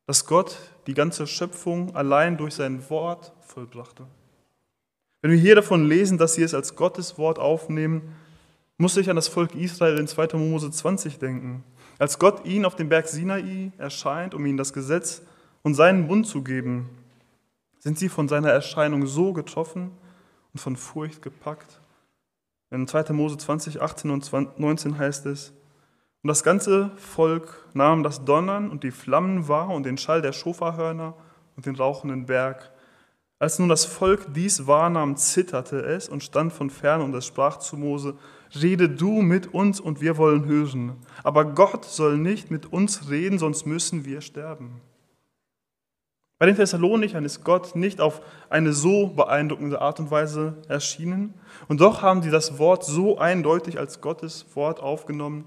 dass 0.06 0.26
Gott 0.26 0.56
die 0.86 0.94
ganze 0.94 1.26
Schöpfung 1.26 1.92
allein 1.96 2.36
durch 2.36 2.54
sein 2.54 2.88
Wort 2.88 3.32
vollbrachte. 3.40 4.06
Wenn 5.22 5.32
wir 5.32 5.38
hier 5.38 5.56
davon 5.56 5.84
lesen, 5.84 6.18
dass 6.18 6.34
sie 6.34 6.44
es 6.44 6.54
als 6.54 6.76
Gottes 6.76 7.18
Wort 7.18 7.40
aufnehmen, 7.40 8.14
muss 8.76 8.96
ich 8.96 9.10
an 9.10 9.16
das 9.16 9.26
Volk 9.26 9.56
Israel 9.56 9.98
in 9.98 10.06
2. 10.06 10.36
Mose 10.36 10.70
20 10.70 11.18
denken. 11.18 11.64
Als 11.98 12.20
Gott 12.20 12.46
ihnen 12.46 12.64
auf 12.64 12.76
dem 12.76 12.88
Berg 12.88 13.08
Sinai 13.08 13.72
erscheint, 13.76 14.36
um 14.36 14.46
ihnen 14.46 14.56
das 14.56 14.72
Gesetz 14.72 15.22
und 15.64 15.74
seinen 15.74 16.06
Bund 16.06 16.28
zu 16.28 16.44
geben, 16.44 16.88
sind 17.80 17.98
sie 17.98 18.08
von 18.08 18.28
seiner 18.28 18.50
Erscheinung 18.50 19.04
so 19.08 19.32
getroffen 19.32 19.90
und 20.52 20.60
von 20.60 20.76
Furcht 20.76 21.22
gepackt. 21.22 21.80
In 22.70 22.86
2. 22.86 23.12
Mose 23.14 23.36
20, 23.36 23.82
18 23.82 24.12
und 24.12 24.32
19 24.60 24.96
heißt 24.96 25.26
es, 25.26 25.54
und 26.22 26.28
das 26.28 26.42
ganze 26.42 26.90
Volk 26.96 27.66
nahm 27.74 28.02
das 28.02 28.24
Donnern 28.24 28.70
und 28.70 28.82
die 28.82 28.90
Flammen 28.90 29.48
wahr 29.48 29.70
und 29.70 29.84
den 29.84 29.98
Schall 29.98 30.22
der 30.22 30.32
Schofahörner 30.32 31.14
und 31.56 31.66
den 31.66 31.76
rauchenden 31.76 32.26
Berg. 32.26 32.72
Als 33.38 33.58
nun 33.60 33.68
das 33.68 33.84
Volk 33.84 34.34
dies 34.34 34.66
wahrnahm, 34.66 35.16
zitterte 35.16 35.80
es 35.80 36.08
und 36.08 36.24
stand 36.24 36.52
von 36.52 36.70
fern 36.70 37.02
und 37.02 37.14
es 37.14 37.26
sprach 37.26 37.58
zu 37.58 37.76
Mose, 37.76 38.16
Rede 38.60 38.88
du 38.88 39.20
mit 39.20 39.52
uns 39.52 39.78
und 39.78 40.00
wir 40.00 40.16
wollen 40.16 40.46
hören. 40.46 40.96
Aber 41.22 41.44
Gott 41.44 41.84
soll 41.84 42.16
nicht 42.16 42.50
mit 42.50 42.72
uns 42.72 43.10
reden, 43.10 43.38
sonst 43.38 43.66
müssen 43.66 44.04
wir 44.04 44.22
sterben. 44.22 44.80
Bei 46.38 46.46
den 46.46 46.56
Thessalonichern 46.56 47.24
ist 47.24 47.44
Gott 47.44 47.74
nicht 47.74 48.00
auf 48.00 48.22
eine 48.48 48.72
so 48.72 49.08
beeindruckende 49.08 49.80
Art 49.80 49.98
und 49.98 50.10
Weise 50.10 50.56
erschienen. 50.68 51.34
Und 51.66 51.80
doch 51.80 52.00
haben 52.00 52.22
sie 52.22 52.30
das 52.30 52.58
Wort 52.58 52.84
so 52.84 53.18
eindeutig 53.18 53.78
als 53.78 54.00
Gottes 54.00 54.46
Wort 54.54 54.80
aufgenommen, 54.80 55.44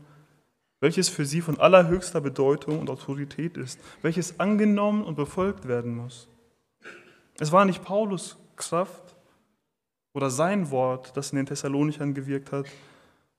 welches 0.81 1.07
für 1.07 1.25
sie 1.25 1.39
von 1.39 1.59
allerhöchster 1.59 2.19
Bedeutung 2.19 2.79
und 2.79 2.89
Autorität 2.89 3.55
ist, 3.55 3.79
welches 4.01 4.39
angenommen 4.39 5.05
und 5.05 5.15
befolgt 5.15 5.67
werden 5.67 5.95
muss. 5.95 6.27
Es 7.39 7.51
war 7.51 7.63
nicht 7.63 7.83
Paulus 7.83 8.37
Kraft 8.57 9.15
oder 10.13 10.29
sein 10.29 10.71
Wort, 10.71 11.15
das 11.15 11.31
in 11.31 11.37
den 11.37 11.45
Thessalonichern 11.45 12.13
gewirkt 12.13 12.51
hat, 12.51 12.65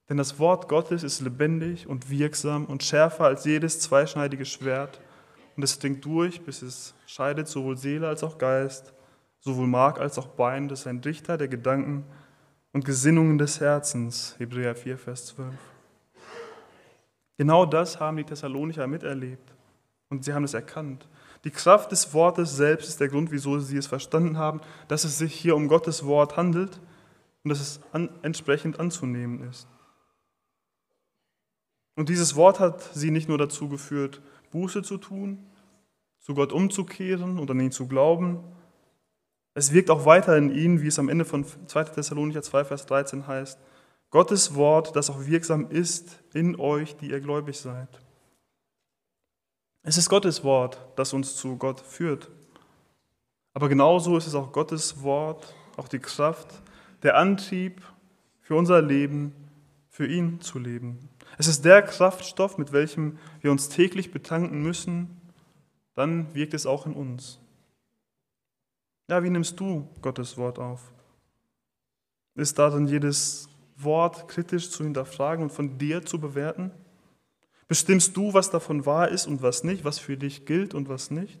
denn 0.09 0.17
das 0.17 0.39
Wort 0.39 0.67
Gottes 0.67 1.03
ist 1.03 1.21
lebendig 1.21 1.87
und 1.87 2.09
wirksam 2.09 2.65
und 2.65 2.83
schärfer 2.83 3.25
als 3.25 3.45
jedes 3.45 3.79
zweischneidige 3.79 4.45
Schwert 4.45 4.99
und 5.55 5.63
es 5.63 5.77
dringt 5.79 6.03
durch, 6.03 6.41
bis 6.41 6.61
es 6.61 6.93
scheidet 7.05 7.47
sowohl 7.47 7.77
Seele 7.77 8.07
als 8.07 8.23
auch 8.23 8.37
Geist, 8.37 8.93
sowohl 9.39 9.67
Mark 9.67 9.99
als 9.99 10.17
auch 10.17 10.27
Bein, 10.27 10.69
das 10.69 10.81
ist 10.81 10.87
ein 10.87 10.99
Richter 10.99 11.37
der 11.37 11.49
Gedanken 11.49 12.05
und 12.71 12.85
Gesinnungen 12.85 13.37
des 13.37 13.59
Herzens. 13.59 14.35
Hebräer 14.39 14.75
4, 14.75 14.97
Vers 14.97 15.27
12. 15.27 15.72
Genau 17.37 17.65
das 17.65 17.99
haben 17.99 18.17
die 18.17 18.23
Thessalonicher 18.23 18.87
miterlebt 18.87 19.53
und 20.09 20.23
sie 20.23 20.33
haben 20.33 20.43
es 20.43 20.53
erkannt. 20.53 21.07
Die 21.43 21.51
Kraft 21.51 21.91
des 21.91 22.13
Wortes 22.13 22.55
selbst 22.55 22.87
ist 22.87 22.99
der 22.99 23.09
Grund, 23.09 23.31
wieso 23.31 23.59
sie 23.59 23.77
es 23.77 23.87
verstanden 23.87 24.37
haben, 24.37 24.61
dass 24.87 25.03
es 25.03 25.17
sich 25.17 25.33
hier 25.33 25.55
um 25.55 25.67
Gottes 25.67 26.05
Wort 26.05 26.37
handelt 26.37 26.79
und 27.43 27.49
dass 27.49 27.59
es 27.59 27.81
an, 27.91 28.09
entsprechend 28.21 28.79
anzunehmen 28.79 29.49
ist. 29.49 29.67
Und 31.95 32.09
dieses 32.09 32.35
Wort 32.35 32.59
hat 32.59 32.81
sie 32.93 33.11
nicht 33.11 33.29
nur 33.29 33.37
dazu 33.37 33.67
geführt, 33.67 34.21
Buße 34.51 34.83
zu 34.83 34.97
tun, 34.97 35.45
zu 36.19 36.33
Gott 36.33 36.53
umzukehren 36.53 37.37
und 37.37 37.51
an 37.51 37.59
ihn 37.59 37.71
zu 37.71 37.87
glauben. 37.87 38.39
Es 39.53 39.73
wirkt 39.73 39.89
auch 39.89 40.05
weiter 40.05 40.37
in 40.37 40.55
ihnen, 40.55 40.81
wie 40.81 40.87
es 40.87 40.97
am 40.97 41.09
Ende 41.09 41.25
von 41.25 41.45
2. 41.45 41.83
Thessalonicher 41.85 42.41
2, 42.41 42.65
Vers 42.65 42.85
13 42.85 43.27
heißt. 43.27 43.59
Gottes 44.13 44.53
Wort, 44.53 44.95
das 44.95 45.09
auch 45.09 45.25
wirksam 45.25 45.71
ist 45.71 46.19
in 46.35 46.59
euch, 46.59 46.95
die 46.97 47.09
ihr 47.09 47.19
gläubig 47.19 47.57
seid. 47.57 47.89
Es 49.81 49.97
ist 49.97 50.07
Gottes 50.07 50.43
Wort, 50.43 50.79
das 50.95 51.13
uns 51.13 51.35
zu 51.35 51.57
Gott 51.57 51.79
führt. 51.79 52.29
Aber 53.55 53.69
genauso 53.69 54.15
ist 54.15 54.27
es 54.27 54.35
auch 54.35 54.51
Gottes 54.51 55.01
Wort, 55.01 55.55
auch 55.77 55.87
die 55.87 55.97
Kraft, 55.97 56.61
der 57.01 57.17
Antrieb 57.17 57.81
für 58.41 58.53
unser 58.53 58.83
Leben, 58.83 59.33
für 59.89 60.05
ihn 60.05 60.39
zu 60.41 60.59
leben. 60.59 61.09
Es 61.39 61.47
ist 61.47 61.65
der 61.65 61.81
Kraftstoff, 61.81 62.59
mit 62.59 62.71
welchem 62.71 63.17
wir 63.41 63.49
uns 63.49 63.67
täglich 63.67 64.11
betanken 64.11 64.61
müssen, 64.61 65.19
dann 65.95 66.35
wirkt 66.35 66.53
es 66.53 66.67
auch 66.67 66.85
in 66.85 66.93
uns. 66.93 67.39
Ja, 69.09 69.23
wie 69.23 69.31
nimmst 69.31 69.59
du 69.59 69.89
Gottes 70.03 70.37
Wort 70.37 70.59
auf? 70.59 70.91
Ist 72.35 72.59
darin 72.59 72.87
jedes 72.87 73.49
Wort 73.83 74.27
kritisch 74.27 74.69
zu 74.69 74.83
hinterfragen 74.83 75.43
und 75.43 75.51
von 75.51 75.77
dir 75.77 76.05
zu 76.05 76.19
bewerten? 76.19 76.71
Bestimmst 77.67 78.15
du, 78.17 78.33
was 78.33 78.49
davon 78.49 78.85
wahr 78.85 79.09
ist 79.09 79.25
und 79.27 79.41
was 79.41 79.63
nicht, 79.63 79.83
was 79.83 79.99
für 79.99 80.17
dich 80.17 80.45
gilt 80.45 80.73
und 80.73 80.89
was 80.89 81.11
nicht? 81.11 81.39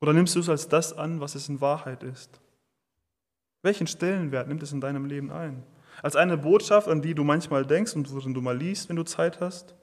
Oder 0.00 0.12
nimmst 0.12 0.34
du 0.34 0.40
es 0.40 0.48
als 0.48 0.68
das 0.68 0.92
an, 0.92 1.20
was 1.20 1.34
es 1.34 1.48
in 1.48 1.60
Wahrheit 1.60 2.02
ist? 2.02 2.40
Welchen 3.62 3.86
Stellenwert 3.86 4.48
nimmt 4.48 4.62
es 4.62 4.72
in 4.72 4.80
deinem 4.80 5.06
Leben 5.06 5.30
ein? 5.30 5.62
Als 6.02 6.16
eine 6.16 6.36
Botschaft, 6.36 6.88
an 6.88 7.02
die 7.02 7.14
du 7.14 7.22
manchmal 7.22 7.64
denkst 7.64 7.94
und 7.94 8.12
worin 8.12 8.34
du 8.34 8.40
mal 8.40 8.56
liest, 8.56 8.88
wenn 8.88 8.96
du 8.96 9.04
Zeit 9.04 9.40
hast? 9.40 9.74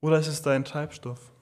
Oder 0.00 0.18
ist 0.18 0.28
es 0.28 0.42
dein 0.42 0.64
Treibstoff? 0.64 1.32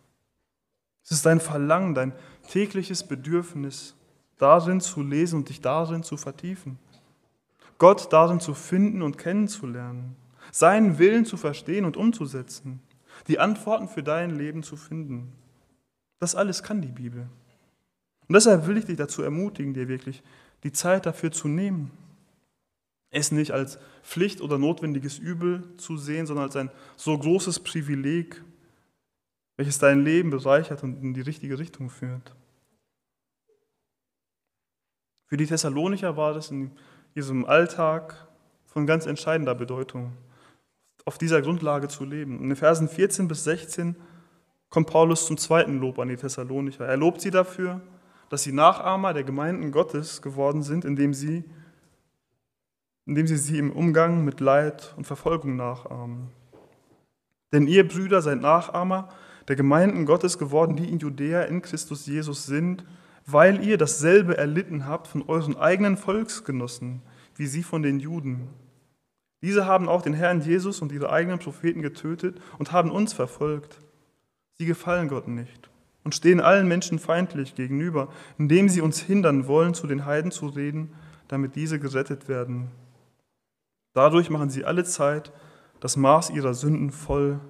Es 1.02 1.10
ist 1.10 1.26
dein 1.26 1.40
Verlangen, 1.40 1.94
dein 1.94 2.12
tägliches 2.48 3.02
Bedürfnis, 3.02 3.96
darin 4.38 4.80
zu 4.80 5.02
lesen 5.02 5.40
und 5.40 5.48
dich 5.48 5.60
darin 5.60 6.02
zu 6.02 6.16
vertiefen. 6.16 6.78
Gott 7.80 8.12
darin 8.12 8.38
zu 8.38 8.54
finden 8.54 9.02
und 9.02 9.18
kennenzulernen. 9.18 10.14
Seinen 10.52 11.00
Willen 11.00 11.24
zu 11.24 11.36
verstehen 11.36 11.84
und 11.84 11.96
umzusetzen. 11.96 12.80
Die 13.26 13.40
Antworten 13.40 13.88
für 13.88 14.04
dein 14.04 14.30
Leben 14.30 14.62
zu 14.62 14.76
finden. 14.76 15.32
Das 16.20 16.36
alles 16.36 16.62
kann 16.62 16.80
die 16.80 16.92
Bibel. 16.92 17.28
Und 18.28 18.34
deshalb 18.34 18.68
will 18.68 18.76
ich 18.76 18.84
dich 18.84 18.96
dazu 18.96 19.22
ermutigen, 19.22 19.74
dir 19.74 19.88
wirklich 19.88 20.22
die 20.62 20.70
Zeit 20.70 21.06
dafür 21.06 21.32
zu 21.32 21.48
nehmen 21.48 21.90
es 23.10 23.32
nicht 23.32 23.50
als 23.50 23.78
Pflicht 24.02 24.40
oder 24.40 24.56
notwendiges 24.56 25.18
Übel 25.18 25.64
zu 25.76 25.96
sehen, 25.96 26.26
sondern 26.26 26.46
als 26.46 26.56
ein 26.56 26.70
so 26.96 27.16
großes 27.18 27.60
Privileg, 27.60 28.42
welches 29.56 29.78
dein 29.78 30.04
Leben 30.04 30.30
bereichert 30.30 30.82
und 30.84 31.02
in 31.02 31.12
die 31.12 31.20
richtige 31.20 31.58
Richtung 31.58 31.90
führt. 31.90 32.34
Für 35.26 35.36
die 35.36 35.46
Thessalonicher 35.46 36.16
war 36.16 36.34
das 36.34 36.50
in 36.50 36.72
ihrem 37.14 37.44
Alltag 37.44 38.28
von 38.66 38.86
ganz 38.86 39.06
entscheidender 39.06 39.54
Bedeutung, 39.54 40.12
auf 41.04 41.18
dieser 41.18 41.42
Grundlage 41.42 41.88
zu 41.88 42.04
leben. 42.04 42.40
In 42.40 42.50
den 42.50 42.56
Versen 42.56 42.88
14 42.88 43.26
bis 43.26 43.44
16 43.44 43.96
kommt 44.68 44.88
Paulus 44.88 45.26
zum 45.26 45.36
zweiten 45.36 45.78
Lob 45.78 45.98
an 45.98 46.08
die 46.08 46.16
Thessalonicher. 46.16 46.86
Er 46.86 46.96
lobt 46.96 47.20
sie 47.20 47.30
dafür, 47.30 47.80
dass 48.28 48.44
sie 48.44 48.52
Nachahmer 48.52 49.12
der 49.12 49.24
Gemeinden 49.24 49.72
Gottes 49.72 50.22
geworden 50.22 50.62
sind, 50.62 50.84
indem 50.84 51.14
sie 51.14 51.44
indem 53.10 53.26
sie 53.26 53.38
sie 53.38 53.58
im 53.58 53.72
Umgang 53.72 54.24
mit 54.24 54.38
Leid 54.38 54.94
und 54.96 55.04
Verfolgung 55.04 55.56
nachahmen. 55.56 56.28
Denn 57.52 57.66
ihr 57.66 57.88
Brüder 57.88 58.22
seid 58.22 58.40
Nachahmer 58.40 59.08
der 59.48 59.56
Gemeinden 59.56 60.06
Gottes 60.06 60.38
geworden, 60.38 60.76
die 60.76 60.88
in 60.88 61.00
Judäa 61.00 61.42
in 61.42 61.60
Christus 61.60 62.06
Jesus 62.06 62.46
sind, 62.46 62.84
weil 63.26 63.64
ihr 63.64 63.78
dasselbe 63.78 64.36
erlitten 64.36 64.86
habt 64.86 65.06
von 65.06 65.22
euren 65.28 65.56
eigenen 65.56 65.96
Volksgenossen, 65.96 67.02
wie 67.36 67.46
sie 67.46 67.62
von 67.62 67.82
den 67.82 68.00
Juden. 68.00 68.48
Diese 69.42 69.66
haben 69.66 69.88
auch 69.88 70.02
den 70.02 70.14
Herrn 70.14 70.42
Jesus 70.42 70.82
und 70.82 70.92
ihre 70.92 71.10
eigenen 71.10 71.38
Propheten 71.38 71.82
getötet 71.82 72.40
und 72.58 72.72
haben 72.72 72.90
uns 72.90 73.12
verfolgt. 73.12 73.80
Sie 74.58 74.66
gefallen 74.66 75.08
Gott 75.08 75.28
nicht 75.28 75.70
und 76.04 76.14
stehen 76.14 76.40
allen 76.40 76.68
Menschen 76.68 76.98
feindlich 76.98 77.54
gegenüber, 77.54 78.08
indem 78.38 78.68
sie 78.68 78.80
uns 78.80 79.00
hindern 79.00 79.46
wollen, 79.46 79.74
zu 79.74 79.86
den 79.86 80.04
Heiden 80.04 80.30
zu 80.30 80.46
reden, 80.46 80.94
damit 81.28 81.56
diese 81.56 81.78
gerettet 81.78 82.28
werden. 82.28 82.70
Dadurch 83.94 84.30
machen 84.30 84.50
sie 84.50 84.64
alle 84.64 84.84
Zeit 84.84 85.32
das 85.80 85.96
Maß 85.96 86.30
ihrer 86.30 86.54
Sünden 86.54 86.90
voll. 86.90 87.40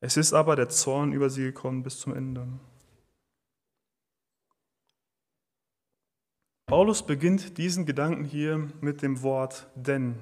Es 0.00 0.16
ist 0.16 0.32
aber 0.34 0.56
der 0.56 0.68
Zorn 0.68 1.12
über 1.12 1.30
sie 1.30 1.42
gekommen 1.42 1.82
bis 1.82 1.98
zum 1.98 2.14
Ende. 2.14 2.46
Paulus 6.66 7.02
beginnt 7.02 7.58
diesen 7.58 7.86
Gedanken 7.86 8.24
hier 8.24 8.68
mit 8.80 9.02
dem 9.02 9.22
Wort 9.22 9.66
denn. 9.74 10.14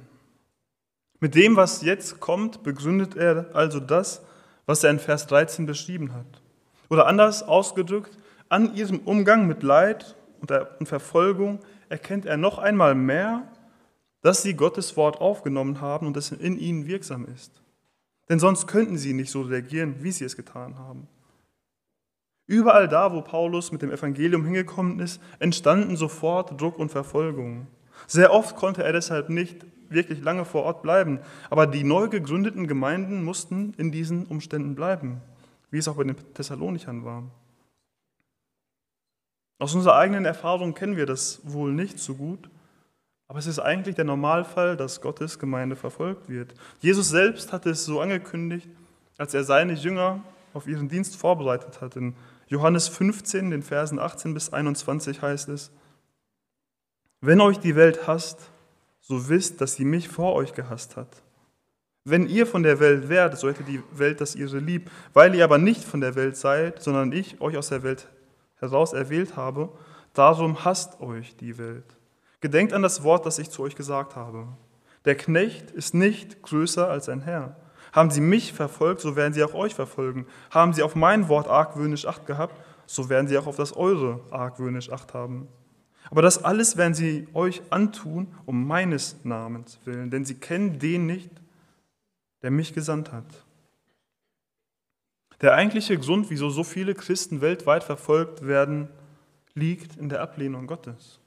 Mit 1.21 1.35
dem, 1.35 1.57
was 1.57 1.83
jetzt 1.83 2.19
kommt, 2.19 2.63
begründet 2.63 3.15
er 3.17 3.55
also 3.55 3.79
das, 3.79 4.23
was 4.67 4.83
er 4.83 4.91
in 4.91 4.99
Vers 4.99 5.27
13 5.27 5.67
beschrieben 5.67 6.15
hat. 6.15 6.43
Oder 6.89 7.07
anders 7.07 7.43
ausgedrückt, 7.43 8.17
an 8.49 8.75
ihrem 8.75 9.01
Umgang 9.01 9.47
mit 9.47 9.63
Leid 9.63 10.17
und 10.41 10.89
Verfolgung 10.89 11.61
erkennt 11.89 12.25
er 12.25 12.37
noch 12.37 12.59
einmal 12.59 12.95
mehr, 12.95 13.47
dass 14.23 14.43
sie 14.43 14.55
Gottes 14.55 14.97
Wort 14.97 15.21
aufgenommen 15.21 15.81
haben 15.81 16.07
und 16.07 16.17
es 16.17 16.33
in 16.33 16.59
ihnen 16.59 16.87
wirksam 16.87 17.27
ist. 17.27 17.53
Denn 18.29 18.39
sonst 18.39 18.67
könnten 18.67 18.97
sie 18.97 19.13
nicht 19.13 19.31
so 19.31 19.43
reagieren, 19.43 19.97
wie 20.03 20.13
sie 20.13 20.25
es 20.25 20.37
getan 20.37 20.79
haben. 20.79 21.09
Überall 22.51 22.89
da, 22.89 23.13
wo 23.13 23.23
Paulus 23.23 23.71
mit 23.71 23.81
dem 23.81 23.93
Evangelium 23.93 24.45
hingekommen 24.45 24.99
ist, 24.99 25.23
entstanden 25.39 25.97
sofort 25.97 26.61
Druck 26.61 26.81
und 26.81 26.91
Verfolgung. 26.91 27.69
Sehr 28.09 28.33
oft 28.33 28.57
konnte 28.57 28.83
er 28.83 28.93
deshalb 28.93 29.29
nicht 29.29 29.65
wirklich 29.89 30.21
lange 30.21 30.45
vor 30.45 30.65
Ort 30.65 30.83
bleiben, 30.83 31.21
aber 31.49 31.69
die 31.69 31.85
neu 31.85 32.09
gegründeten 32.09 32.67
Gemeinden 32.67 33.23
mussten 33.23 33.73
in 33.77 33.93
diesen 33.93 34.27
Umständen 34.27 34.75
bleiben, 34.75 35.21
wie 35.71 35.79
es 35.79 35.87
auch 35.87 35.95
bei 35.95 36.03
den 36.03 36.17
Thessalonichern 36.35 37.05
war. 37.05 37.23
Aus 39.61 39.77
unserer 39.77 39.95
eigenen 39.95 40.25
Erfahrung 40.25 40.75
kennen 40.75 40.97
wir 40.97 41.07
das 41.07 41.43
wohl 41.45 41.71
nicht 41.71 42.01
so 42.01 42.17
gut, 42.17 42.51
aber 43.29 43.39
es 43.39 43.47
ist 43.47 43.61
eigentlich 43.61 43.95
der 43.95 44.07
Normalfall, 44.07 44.77
dass 44.77 45.01
Gottes 45.01 45.39
Gemeinde 45.39 45.77
verfolgt 45.77 46.29
wird. 46.29 46.53
Jesus 46.81 47.11
selbst 47.11 47.53
hatte 47.53 47.71
es 47.71 47.85
so 47.85 48.01
angekündigt, 48.01 48.69
als 49.19 49.35
er 49.35 49.45
seine 49.45 49.75
Jünger 49.75 50.25
auf 50.53 50.67
ihren 50.67 50.89
Dienst 50.89 51.15
vorbereitet 51.15 51.81
hat. 51.81 51.95
In 51.95 52.17
Johannes 52.51 52.89
15, 52.89 53.53
den 53.53 53.63
Versen 53.63 54.01
18 54.01 54.35
bis 54.35 54.53
21 54.53 55.23
heißt 55.23 55.49
es, 55.51 55.71
wenn 57.21 57.41
euch 57.41 57.59
die 57.59 57.77
Welt 57.77 58.09
hasst, 58.09 58.51
so 59.01 59.29
wisst, 59.29 59.61
dass 59.61 59.77
sie 59.77 59.85
mich 59.85 60.09
vor 60.09 60.35
euch 60.35 60.53
gehasst 60.53 60.97
hat. 60.97 61.23
Wenn 62.05 62.27
ihr 62.27 62.47
von 62.47 62.65
der 62.65 62.81
Welt 62.81 63.09
wärt, 63.09 63.39
so 63.39 63.49
hätte 63.49 63.63
die 63.63 63.83
Welt 63.93 64.21
das 64.21 64.35
ihre 64.35 64.59
lieb. 64.59 64.91
Weil 65.13 65.35
ihr 65.35 65.45
aber 65.45 65.59
nicht 65.59 65.85
von 65.85 66.01
der 66.01 66.17
Welt 66.17 66.37
seid, 66.37 66.83
sondern 66.83 67.13
ich 67.13 67.41
euch 67.41 67.57
aus 67.57 67.69
der 67.69 67.83
Welt 67.83 68.09
heraus 68.57 68.95
erwählt 68.95 69.37
habe, 69.37 69.71
darum 70.13 70.65
hasst 70.65 71.01
euch 71.01 71.37
die 71.37 71.57
Welt. 71.57 71.85
Gedenkt 72.41 72.73
an 72.73 72.83
das 72.83 73.05
Wort, 73.05 73.27
das 73.27 73.39
ich 73.39 73.51
zu 73.51 73.63
euch 73.63 73.77
gesagt 73.77 74.17
habe. 74.17 74.49
Der 75.05 75.15
Knecht 75.15 75.71
ist 75.71 75.95
nicht 75.95 76.43
größer 76.43 76.89
als 76.89 77.09
ein 77.09 77.21
Herr. 77.21 77.57
Haben 77.93 78.11
sie 78.11 78.21
mich 78.21 78.53
verfolgt, 78.53 79.01
so 79.01 79.17
werden 79.17 79.33
sie 79.35 79.43
auch 79.43 79.55
euch 79.55 79.75
verfolgen. 79.75 80.27
Haben 80.51 80.73
sie 80.73 80.83
auf 80.83 80.95
mein 80.95 81.29
Wort 81.29 81.49
argwöhnisch 81.49 82.07
Acht 82.07 82.27
gehabt, 82.27 82.55
so 82.87 83.09
werden 83.09 83.29
sie 83.29 83.37
auch 83.39 83.47
auf 83.47 83.57
das 83.57 83.77
eure 83.77 84.21
argwöhnisch 84.31 84.91
Acht 84.91 85.15
haben. 85.15 85.49
Aber 86.11 86.23
das 86.23 86.43
alles 86.45 86.77
werden 86.77 86.95
sie 86.95 87.29
euch 87.35 87.63
antun, 87.71 88.29
um 88.47 88.67
meines 88.67 89.25
Namens 89.25 89.79
willen, 89.85 90.11
denn 90.11 90.25
sie 90.25 90.35
kennen 90.35 90.79
den 90.79 91.07
nicht, 91.07 91.31
der 92.43 92.51
mich 92.51 92.73
gesandt 92.73 93.13
hat. 93.13 93.27
Der 95.41 95.55
eigentliche 95.55 95.99
Grund, 95.99 96.31
wieso 96.31 96.51
so 96.51 96.65
viele 96.65 96.95
Christen 96.95 97.41
weltweit 97.41 97.85
verfolgt 97.85 98.47
werden, 98.47 98.89
liegt 99.55 99.97
in 99.97 100.09
der 100.09 100.21
Ablehnung 100.21 100.67
Gottes. 100.67 101.21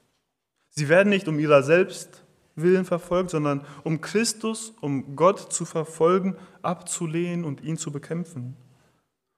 Sie 0.70 0.88
werden 0.88 1.08
nicht 1.08 1.28
um 1.28 1.38
ihrer 1.38 1.62
selbst 1.62 2.23
willen 2.56 2.84
verfolgt, 2.84 3.30
sondern 3.30 3.64
um 3.82 4.00
Christus, 4.00 4.74
um 4.80 5.16
Gott 5.16 5.52
zu 5.52 5.64
verfolgen, 5.64 6.36
abzulehnen 6.62 7.44
und 7.44 7.62
ihn 7.62 7.76
zu 7.76 7.90
bekämpfen. 7.90 8.56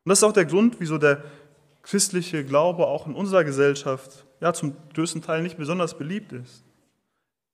Und 0.05 0.11
das 0.11 0.19
ist 0.19 0.25
auch 0.25 0.33
der 0.33 0.45
Grund, 0.45 0.77
wieso 0.79 0.99
der 0.99 1.25
christliche 1.83 2.45
Glaube 2.45 2.87
auch 2.87 3.07
in 3.07 3.15
unserer 3.15 3.45
Gesellschaft 3.45 4.27
ja 4.41 4.53
zum 4.53 4.77
größten 4.95 5.23
Teil 5.23 5.43
nicht 5.43 5.57
besonders 5.57 5.97
beliebt 5.97 6.33
ist. 6.33 6.65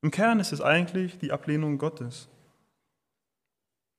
Im 0.02 0.10
Kern 0.10 0.40
ist 0.40 0.52
es 0.52 0.60
eigentlich 0.60 1.18
die 1.18 1.32
Ablehnung 1.32 1.78
Gottes. 1.78 2.28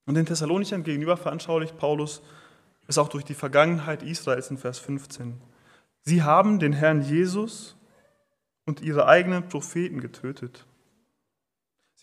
Und 0.05 0.15
den 0.15 0.25
Thessalonichern 0.25 0.83
gegenüber 0.83 1.15
veranschaulicht 1.15 1.77
Paulus 1.77 2.21
es 2.87 2.97
auch 2.97 3.07
durch 3.07 3.23
die 3.23 3.33
Vergangenheit 3.33 4.03
Israels 4.03 4.51
in 4.51 4.57
Vers 4.57 4.79
15. 4.79 5.39
Sie 6.01 6.21
haben 6.23 6.59
den 6.59 6.73
Herrn 6.73 7.01
Jesus 7.01 7.77
und 8.65 8.81
ihre 8.81 9.07
eigenen 9.07 9.47
Propheten 9.47 10.01
getötet. 10.01 10.65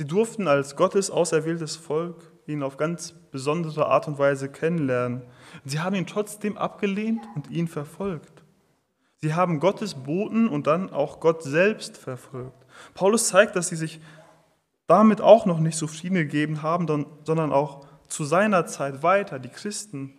Sie 0.00 0.06
durften 0.06 0.48
als 0.48 0.76
Gottes 0.76 1.10
auserwähltes 1.10 1.76
Volk 1.76 2.32
ihn 2.46 2.62
auf 2.62 2.78
ganz 2.78 3.12
besondere 3.12 3.84
Art 3.84 4.08
und 4.08 4.18
Weise 4.18 4.48
kennenlernen. 4.48 5.24
Sie 5.66 5.80
haben 5.80 5.94
ihn 5.94 6.06
trotzdem 6.06 6.56
abgelehnt 6.56 7.20
und 7.34 7.50
ihn 7.50 7.68
verfolgt. 7.68 8.42
Sie 9.16 9.34
haben 9.34 9.60
Gottes 9.60 9.96
Boten 9.96 10.48
und 10.48 10.66
dann 10.66 10.88
auch 10.90 11.20
Gott 11.20 11.42
selbst 11.42 11.98
verfolgt. 11.98 12.64
Paulus 12.94 13.28
zeigt, 13.28 13.56
dass 13.56 13.68
sie 13.68 13.76
sich 13.76 14.00
damit 14.86 15.20
auch 15.20 15.44
noch 15.44 15.60
nicht 15.60 15.76
zufrieden 15.76 16.14
gegeben 16.14 16.62
haben, 16.62 16.86
sondern 17.24 17.52
auch 17.52 17.86
zu 18.08 18.24
seiner 18.24 18.64
Zeit 18.64 19.02
weiter 19.02 19.38
die 19.38 19.50
Christen 19.50 20.14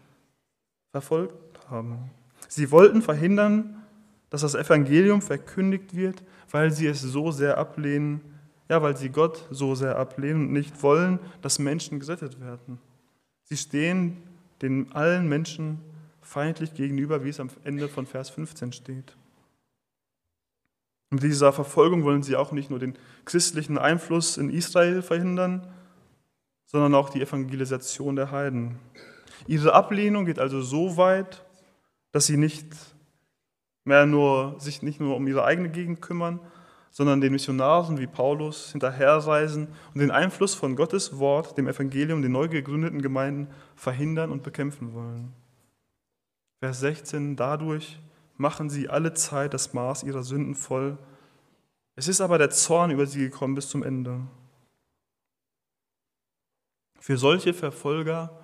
verfolgt 0.91 1.60
haben. 1.72 2.12
Sie 2.48 2.70
wollten 2.70 3.02
verhindern, 3.02 3.82
dass 4.30 4.41
das 4.41 4.54
Evangelium 4.54 5.24
verkündigt 5.24 5.96
wird, 5.96 6.22
weil 6.52 6.70
sie 6.70 6.86
es 6.86 7.02
so 7.02 7.32
sehr 7.32 7.58
ablehnen, 7.58 8.31
ja, 8.72 8.82
weil 8.82 8.96
sie 8.96 9.10
Gott 9.10 9.50
so 9.52 9.76
sehr 9.76 9.98
ablehnen 9.98 10.48
und 10.48 10.54
nicht 10.54 10.82
wollen, 10.82 11.20
dass 11.42 11.60
Menschen 11.60 12.00
gerettet 12.00 12.40
werden. 12.40 12.80
Sie 13.44 13.58
stehen 13.58 14.24
den 14.62 14.94
allen 14.94 15.28
Menschen 15.28 15.82
feindlich 16.22 16.74
gegenüber, 16.74 17.26
wie 17.26 17.30
es 17.30 17.42
am 17.42 17.50
Ende 17.66 17.90
von 17.90 18.06
Vers 18.06 18.30
15 18.30 18.72
steht. 18.72 19.18
Mit 21.10 21.22
dieser 21.22 21.52
Verfolgung 21.52 22.06
wollen 22.06 22.24
sie 22.24 22.38
auch 22.38 22.54
nicht 22.54 22.70
nur 22.70 22.80
den 22.80 22.98
christlichen 23.26 23.78
Einfluss 23.78 24.38
in 24.38 24.50
Israel 24.50 25.02
verhindern, 25.02 25.68
sondern 26.66 26.96
auch 26.96 27.10
die 27.10 27.22
Evangelisation 27.22 28.16
der 28.16 28.32
Heiden. 28.32 28.80
Ihre 29.48 29.74
Ablehnung 29.74 30.24
geht 30.24 30.40
also 30.40 30.62
so 30.62 30.96
weit, 30.96 31.44
dass 32.14 32.26
sie 32.26 32.38
nicht 32.38 32.68
mehr 33.84 34.06
nur, 34.06 34.56
sich 34.62 34.82
nicht 34.82 35.02
nur 35.02 35.18
um 35.18 35.28
ihre 35.28 35.44
eigene 35.44 35.68
Gegend 35.68 36.02
kümmern, 36.02 36.40
sondern 36.91 37.21
den 37.21 37.32
Missionaren 37.32 37.97
wie 37.97 38.06
Paulus 38.06 38.71
hinterherreisen 38.71 39.69
und 39.93 39.99
den 39.99 40.12
Einfluss 40.12 40.54
von 40.54 40.75
Gottes 40.75 41.17
Wort, 41.17 41.58
dem 41.58 41.67
Evangelium, 41.67 42.21
den 42.21 42.34
neu 42.34 42.49
gegründeten 42.49 43.01
Gemeinden 43.01 43.47
verhindern 43.75 44.30
und 44.30 44.43
bekämpfen 44.43 44.93
wollen. 44.93 45.34
Vers 46.60 46.82
16, 46.82 47.38
dadurch 47.38 47.99
machen 48.38 48.69
sie 48.69 48.89
alle 48.89 49.13
Zeit 49.13 49.54
das 49.54 49.73
Maß 49.73 50.04
ihrer 50.04 50.21
Sünden 50.21 50.54
voll. 50.54 50.97
Es 51.95 52.08
ist 52.08 52.19
aber 52.19 52.38
der 52.38 52.49
Zorn 52.49 52.91
über 52.91 53.08
sie 53.08 53.19
gekommen 53.19 53.56
bis 53.56 53.69
zum 53.69 53.84
Ende. 53.84 54.19
Für 56.99 57.17
solche 57.17 57.54
Verfolger 57.54 58.38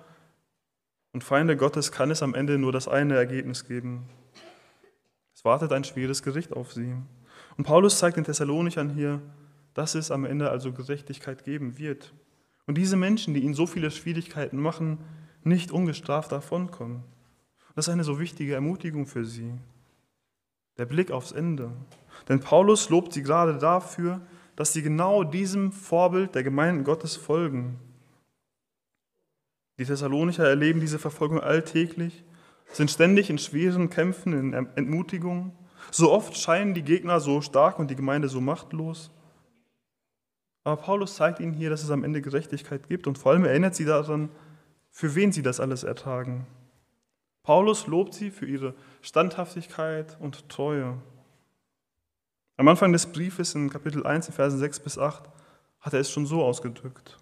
und 1.12 1.22
Feinde 1.22 1.56
Gottes 1.56 1.92
kann 1.92 2.10
es 2.10 2.22
am 2.22 2.34
Ende 2.34 2.58
nur 2.58 2.72
das 2.72 2.88
eine 2.88 3.14
Ergebnis 3.14 3.66
geben. 3.66 4.08
Es 5.34 5.44
wartet 5.44 5.72
ein 5.72 5.84
schweres 5.84 6.22
Gericht 6.22 6.52
auf 6.52 6.72
sie. 6.72 6.96
Und 7.58 7.64
Paulus 7.64 7.98
zeigt 7.98 8.16
den 8.16 8.24
Thessalonichern 8.24 8.88
hier, 8.88 9.20
dass 9.74 9.94
es 9.94 10.10
am 10.10 10.24
Ende 10.24 10.50
also 10.50 10.72
Gerechtigkeit 10.72 11.44
geben 11.44 11.76
wird. 11.76 12.14
Und 12.66 12.78
diese 12.78 12.96
Menschen, 12.96 13.34
die 13.34 13.40
ihnen 13.40 13.54
so 13.54 13.66
viele 13.66 13.90
Schwierigkeiten 13.90 14.58
machen, 14.58 14.98
nicht 15.42 15.72
ungestraft 15.72 16.32
davonkommen. 16.32 17.02
Das 17.74 17.88
ist 17.88 17.92
eine 17.92 18.04
so 18.04 18.18
wichtige 18.18 18.54
Ermutigung 18.54 19.06
für 19.06 19.24
sie. 19.24 19.52
Der 20.78 20.86
Blick 20.86 21.10
aufs 21.10 21.32
Ende. 21.32 21.72
Denn 22.28 22.40
Paulus 22.40 22.90
lobt 22.90 23.12
sie 23.12 23.22
gerade 23.22 23.58
dafür, 23.58 24.20
dass 24.54 24.72
sie 24.72 24.82
genau 24.82 25.24
diesem 25.24 25.72
Vorbild 25.72 26.34
der 26.34 26.42
Gemeinden 26.44 26.84
Gottes 26.84 27.16
folgen. 27.16 27.78
Die 29.78 29.84
Thessalonicher 29.84 30.48
erleben 30.48 30.80
diese 30.80 30.98
Verfolgung 30.98 31.40
alltäglich, 31.40 32.24
sind 32.72 32.90
ständig 32.90 33.30
in 33.30 33.38
schweren 33.38 33.90
Kämpfen, 33.90 34.32
in 34.32 34.52
Entmutigungen. 34.52 35.52
So 35.90 36.12
oft 36.12 36.36
scheinen 36.36 36.74
die 36.74 36.82
Gegner 36.82 37.20
so 37.20 37.40
stark 37.40 37.78
und 37.78 37.90
die 37.90 37.96
Gemeinde 37.96 38.28
so 38.28 38.40
machtlos. 38.40 39.10
Aber 40.64 40.76
Paulus 40.76 41.16
zeigt 41.16 41.40
ihnen 41.40 41.54
hier, 41.54 41.70
dass 41.70 41.82
es 41.82 41.90
am 41.90 42.04
Ende 42.04 42.20
Gerechtigkeit 42.20 42.88
gibt 42.88 43.06
und 43.06 43.16
vor 43.16 43.32
allem 43.32 43.44
erinnert 43.44 43.74
sie 43.74 43.84
daran, 43.84 44.28
für 44.90 45.14
wen 45.14 45.32
sie 45.32 45.42
das 45.42 45.60
alles 45.60 45.84
ertragen. 45.84 46.46
Paulus 47.42 47.86
lobt 47.86 48.12
sie 48.12 48.30
für 48.30 48.46
ihre 48.46 48.74
Standhaftigkeit 49.00 50.18
und 50.20 50.48
Treue. 50.50 50.98
Am 52.58 52.68
Anfang 52.68 52.92
des 52.92 53.06
Briefes 53.06 53.54
in 53.54 53.70
Kapitel 53.70 54.04
1, 54.04 54.28
in 54.28 54.34
Versen 54.34 54.58
6 54.58 54.80
bis 54.80 54.98
8, 54.98 55.22
hat 55.80 55.94
er 55.94 56.00
es 56.00 56.10
schon 56.10 56.26
so 56.26 56.42
ausgedrückt. 56.42 57.16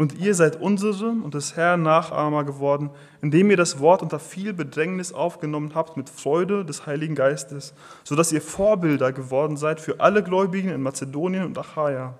Und 0.00 0.18
ihr 0.18 0.34
seid 0.34 0.58
unsere 0.58 1.10
und 1.10 1.34
des 1.34 1.56
Herrn 1.56 1.82
Nachahmer 1.82 2.44
geworden, 2.44 2.88
indem 3.20 3.50
ihr 3.50 3.58
das 3.58 3.80
Wort 3.80 4.00
unter 4.00 4.18
viel 4.18 4.54
Bedrängnis 4.54 5.12
aufgenommen 5.12 5.72
habt 5.74 5.98
mit 5.98 6.08
Freude 6.08 6.64
des 6.64 6.86
Heiligen 6.86 7.14
Geistes, 7.14 7.74
sodass 8.02 8.32
ihr 8.32 8.40
Vorbilder 8.40 9.12
geworden 9.12 9.58
seid 9.58 9.78
für 9.78 10.00
alle 10.00 10.22
Gläubigen 10.22 10.70
in 10.70 10.80
Mazedonien 10.80 11.44
und 11.44 11.58
Achaia. 11.58 12.18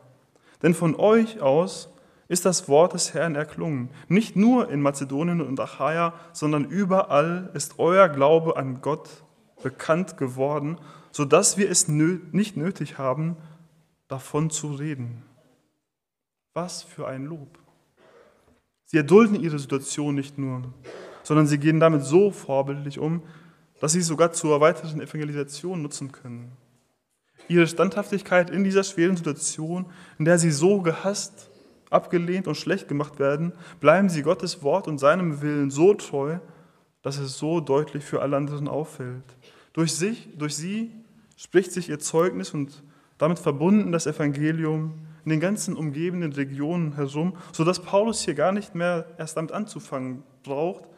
Denn 0.62 0.74
von 0.74 0.94
euch 0.94 1.40
aus 1.40 1.88
ist 2.28 2.44
das 2.44 2.68
Wort 2.68 2.92
des 2.92 3.14
Herrn 3.14 3.34
erklungen. 3.34 3.88
Nicht 4.08 4.36
nur 4.36 4.70
in 4.70 4.82
Mazedonien 4.82 5.40
und 5.40 5.58
Achaia, 5.58 6.12
sondern 6.34 6.66
überall 6.66 7.48
ist 7.54 7.78
euer 7.78 8.10
Glaube 8.10 8.58
an 8.58 8.82
Gott 8.82 9.08
bekannt 9.62 10.18
geworden, 10.18 10.76
sodass 11.12 11.56
wir 11.56 11.70
es 11.70 11.88
nicht 11.88 12.58
nötig 12.58 12.98
haben, 12.98 13.38
davon 14.06 14.50
zu 14.50 14.74
reden. 14.74 15.22
Was 16.52 16.82
für 16.82 17.08
ein 17.08 17.24
Lob. 17.24 17.58
Sie 18.90 18.96
erdulden 18.96 19.40
ihre 19.40 19.60
Situation 19.60 20.16
nicht 20.16 20.36
nur, 20.36 20.64
sondern 21.22 21.46
sie 21.46 21.58
gehen 21.58 21.78
damit 21.78 22.02
so 22.02 22.32
vorbildlich 22.32 22.98
um, 22.98 23.22
dass 23.78 23.92
sie 23.92 24.00
es 24.00 24.08
sogar 24.08 24.32
zur 24.32 24.60
weiteren 24.60 25.00
Evangelisation 25.00 25.80
nutzen 25.80 26.10
können. 26.10 26.50
ihre 27.46 27.68
Standhaftigkeit 27.68 28.50
in 28.50 28.64
dieser 28.64 28.82
schweren 28.82 29.16
Situation, 29.16 29.86
in 30.18 30.24
der 30.24 30.40
sie 30.40 30.50
so 30.50 30.82
gehasst, 30.82 31.50
abgelehnt 31.88 32.48
und 32.48 32.56
schlecht 32.56 32.88
gemacht 32.88 33.20
werden, 33.20 33.52
bleiben 33.78 34.08
sie 34.08 34.22
Gottes 34.22 34.64
Wort 34.64 34.88
und 34.88 34.98
seinem 34.98 35.40
Willen 35.40 35.70
so 35.70 35.94
treu, 35.94 36.40
dass 37.02 37.18
es 37.18 37.38
so 37.38 37.60
deutlich 37.60 38.04
für 38.04 38.22
alle 38.22 38.36
anderen 38.36 38.66
auffällt. 38.66 39.22
Durch, 39.72 39.94
sich, 39.94 40.28
durch 40.36 40.56
sie 40.56 40.90
spricht 41.36 41.70
sich 41.70 41.88
ihr 41.88 42.00
Zeugnis 42.00 42.54
und 42.54 42.82
damit 43.18 43.38
verbunden 43.38 43.92
das 43.92 44.08
Evangelium 44.08 45.06
in 45.24 45.30
den 45.30 45.40
ganzen 45.40 45.76
umgebenden 45.76 46.32
Regionen 46.32 46.94
herum, 46.94 47.36
sodass 47.52 47.82
Paulus 47.82 48.22
hier 48.22 48.34
gar 48.34 48.52
nicht 48.52 48.74
mehr 48.74 49.06
erst 49.18 49.36
damit 49.36 49.52
anzufangen 49.52 50.22
braucht, 50.42 50.88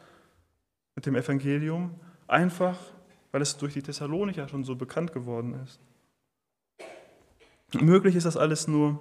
mit 0.95 1.05
dem 1.05 1.15
Evangelium, 1.15 1.95
einfach 2.27 2.77
weil 3.33 3.41
es 3.41 3.57
durch 3.57 3.73
die 3.73 3.81
Thessalonicher 3.81 4.47
schon 4.47 4.63
so 4.63 4.75
bekannt 4.75 5.11
geworden 5.11 5.59
ist. 5.63 5.79
Möglich 7.81 8.15
ist 8.15 8.25
das 8.25 8.37
alles 8.37 8.67
nur, 8.67 8.99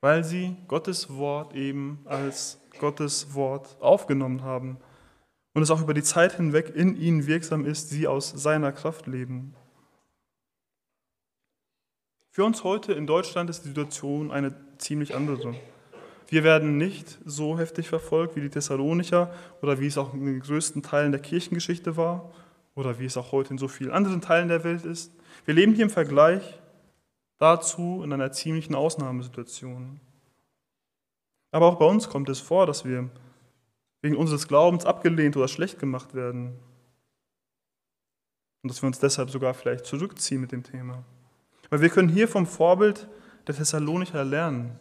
weil 0.00 0.24
sie 0.24 0.56
Gottes 0.66 1.08
Wort 1.08 1.54
eben 1.54 2.00
als 2.04 2.60
Gottes 2.80 3.32
Wort 3.34 3.76
aufgenommen 3.80 4.42
haben 4.42 4.78
und 5.54 5.62
es 5.62 5.70
auch 5.70 5.80
über 5.80 5.94
die 5.94 6.02
Zeit 6.02 6.32
hinweg 6.32 6.74
in 6.74 6.96
ihnen 6.96 7.28
wirksam 7.28 7.64
ist, 7.64 7.90
sie 7.90 8.08
aus 8.08 8.30
seiner 8.30 8.72
Kraft 8.72 9.06
leben. 9.06 9.54
Für 12.34 12.44
uns 12.44 12.64
heute 12.64 12.92
in 12.94 13.06
Deutschland 13.06 13.48
ist 13.48 13.62
die 13.62 13.68
Situation 13.68 14.32
eine 14.32 14.56
ziemlich 14.78 15.14
andere. 15.14 15.54
Wir 16.26 16.42
werden 16.42 16.76
nicht 16.78 17.16
so 17.24 17.56
heftig 17.56 17.88
verfolgt 17.88 18.34
wie 18.34 18.40
die 18.40 18.50
Thessalonicher 18.50 19.32
oder 19.62 19.78
wie 19.78 19.86
es 19.86 19.96
auch 19.96 20.14
in 20.14 20.26
den 20.26 20.40
größten 20.40 20.82
Teilen 20.82 21.12
der 21.12 21.20
Kirchengeschichte 21.20 21.96
war 21.96 22.32
oder 22.74 22.98
wie 22.98 23.04
es 23.04 23.16
auch 23.16 23.30
heute 23.30 23.50
in 23.52 23.58
so 23.58 23.68
vielen 23.68 23.92
anderen 23.92 24.20
Teilen 24.20 24.48
der 24.48 24.64
Welt 24.64 24.84
ist. 24.84 25.12
Wir 25.44 25.54
leben 25.54 25.74
hier 25.76 25.84
im 25.84 25.90
Vergleich 25.90 26.60
dazu 27.38 28.02
in 28.02 28.12
einer 28.12 28.32
ziemlichen 28.32 28.74
Ausnahmesituation. 28.74 30.00
Aber 31.52 31.66
auch 31.66 31.78
bei 31.78 31.86
uns 31.86 32.08
kommt 32.08 32.28
es 32.28 32.40
vor, 32.40 32.66
dass 32.66 32.84
wir 32.84 33.10
wegen 34.02 34.16
unseres 34.16 34.48
Glaubens 34.48 34.84
abgelehnt 34.84 35.36
oder 35.36 35.46
schlecht 35.46 35.78
gemacht 35.78 36.14
werden. 36.14 36.58
Und 38.64 38.72
dass 38.72 38.82
wir 38.82 38.88
uns 38.88 38.98
deshalb 38.98 39.30
sogar 39.30 39.54
vielleicht 39.54 39.86
zurückziehen 39.86 40.40
mit 40.40 40.50
dem 40.50 40.64
Thema. 40.64 41.04
Weil 41.70 41.80
wir 41.80 41.88
können 41.88 42.08
hier 42.08 42.28
vom 42.28 42.46
Vorbild 42.46 43.08
der 43.46 43.54
Thessalonicher 43.54 44.24
lernen. 44.24 44.78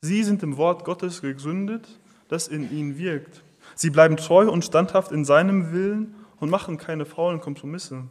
Sie 0.00 0.22
sind 0.22 0.42
im 0.42 0.56
Wort 0.56 0.84
Gottes 0.84 1.22
gegründet, 1.22 1.88
das 2.28 2.48
in 2.48 2.70
ihnen 2.70 2.98
wirkt. 2.98 3.42
Sie 3.74 3.90
bleiben 3.90 4.16
treu 4.16 4.50
und 4.50 4.64
standhaft 4.64 5.12
in 5.12 5.24
seinem 5.24 5.72
Willen 5.72 6.14
und 6.38 6.50
machen 6.50 6.78
keine 6.78 7.04
faulen 7.04 7.40
Kompromisse. 7.40 8.04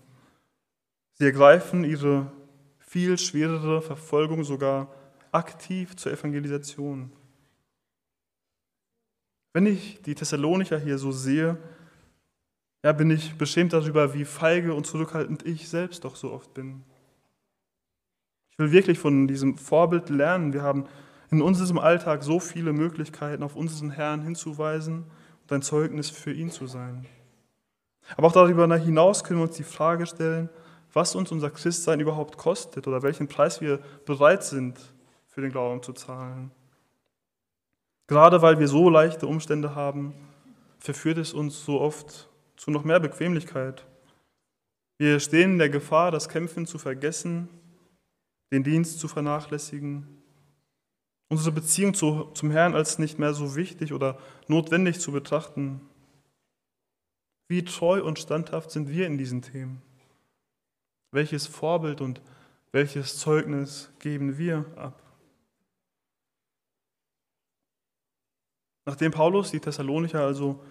Sie 1.14 1.26
ergreifen 1.26 1.84
ihre 1.84 2.32
viel 2.80 3.18
schwerere 3.18 3.82
Verfolgung 3.82 4.44
sogar 4.44 4.94
aktiv 5.32 5.96
zur 5.96 6.12
Evangelisation. 6.12 7.12
Wenn 9.54 9.66
ich 9.66 10.02
die 10.02 10.16
Thessalonicher 10.16 10.80
hier 10.80 10.98
so 10.98 11.12
sehe, 11.12 11.58
ja, 12.84 12.92
bin 12.92 13.10
ich 13.10 13.38
beschämt 13.38 13.74
darüber, 13.74 14.14
wie 14.14 14.26
feige 14.26 14.74
und 14.74 14.86
zurückhaltend 14.86 15.46
ich 15.46 15.70
selbst 15.70 16.04
doch 16.04 16.16
so 16.16 16.32
oft 16.32 16.54
bin. 16.54 16.84
Ich 18.56 18.60
will 18.60 18.72
wirklich 18.72 19.00
von 19.00 19.28
diesem 19.28 19.58
Vorbild 19.58 20.10
lernen. 20.10 20.54
Wir 20.54 20.64
haben 20.64 20.86
in 21.30 21.42
unserem 21.42 21.78
Alltag 21.78 22.24
so 22.24 22.40
viele 22.40 22.72
Möglichkeiten, 22.72 23.44
auf 23.44 23.58
unseren 23.58 23.92
Herrn 23.92 24.22
hinzuweisen 24.22 25.04
und 25.44 25.52
ein 25.52 25.62
Zeugnis 25.62 26.10
für 26.10 26.32
ihn 26.32 26.50
zu 26.50 26.66
sein. 26.66 27.06
Aber 28.16 28.28
auch 28.28 28.32
darüber 28.32 28.74
hinaus 28.78 29.26
können 29.26 29.40
wir 29.40 29.48
uns 29.48 29.58
die 29.58 29.64
Frage 29.64 30.06
stellen, 30.06 30.50
was 30.94 31.16
uns 31.16 31.34
unser 31.34 31.50
Christsein 31.50 32.00
überhaupt 32.00 32.38
kostet 32.38 32.88
oder 32.88 33.04
welchen 33.04 33.28
Preis 33.28 33.60
wir 33.60 33.80
bereit 34.06 34.46
sind, 34.46 34.80
für 35.28 35.42
den 35.42 35.52
Glauben 35.52 35.84
zu 35.84 35.92
zahlen. 35.92 36.52
Gerade 38.08 38.42
weil 38.42 38.58
wir 38.60 38.70
so 38.70 38.90
leichte 38.90 39.28
Umstände 39.28 39.76
haben, 39.76 40.14
verführt 40.80 41.18
es 41.18 41.34
uns 41.34 41.66
so 41.66 41.82
oft 41.82 42.30
zu 42.56 42.72
noch 42.72 42.86
mehr 42.86 43.02
Bequemlichkeit. 43.02 43.86
Wir 44.98 45.20
stehen 45.20 45.54
in 45.54 45.58
der 45.58 45.70
Gefahr, 45.70 46.12
das 46.12 46.30
Kämpfen 46.30 46.66
zu 46.66 46.78
vergessen, 46.78 47.50
den 48.56 48.64
Dienst 48.64 49.00
zu 49.00 49.10
vernachlässigen, 49.10 50.08
unsere 51.28 51.52
Beziehung 51.52 51.94
zu, 51.94 52.32
zum 52.34 52.52
Herrn 52.52 52.74
als 52.74 53.00
nicht 53.00 53.20
mehr 53.20 53.34
so 53.34 53.56
wichtig 53.56 53.92
oder 53.92 54.18
notwendig 54.48 55.02
zu 55.02 55.12
betrachten. 55.12 55.82
Wie 57.50 57.66
treu 57.66 58.02
und 58.02 58.18
standhaft 58.18 58.72
sind 58.72 58.90
wir 58.90 59.08
in 59.08 59.18
diesen 59.18 59.42
Themen? 59.42 59.82
Welches 61.12 61.48
Vorbild 61.48 62.00
und 62.00 62.22
welches 62.72 63.18
Zeugnis 63.18 63.92
geben 64.00 64.38
wir 64.38 64.66
ab? 64.78 65.02
Nachdem 68.86 69.12
Paulus 69.12 69.52
die 69.52 69.60
Thessalonicher 69.60 70.22
also 70.22 70.64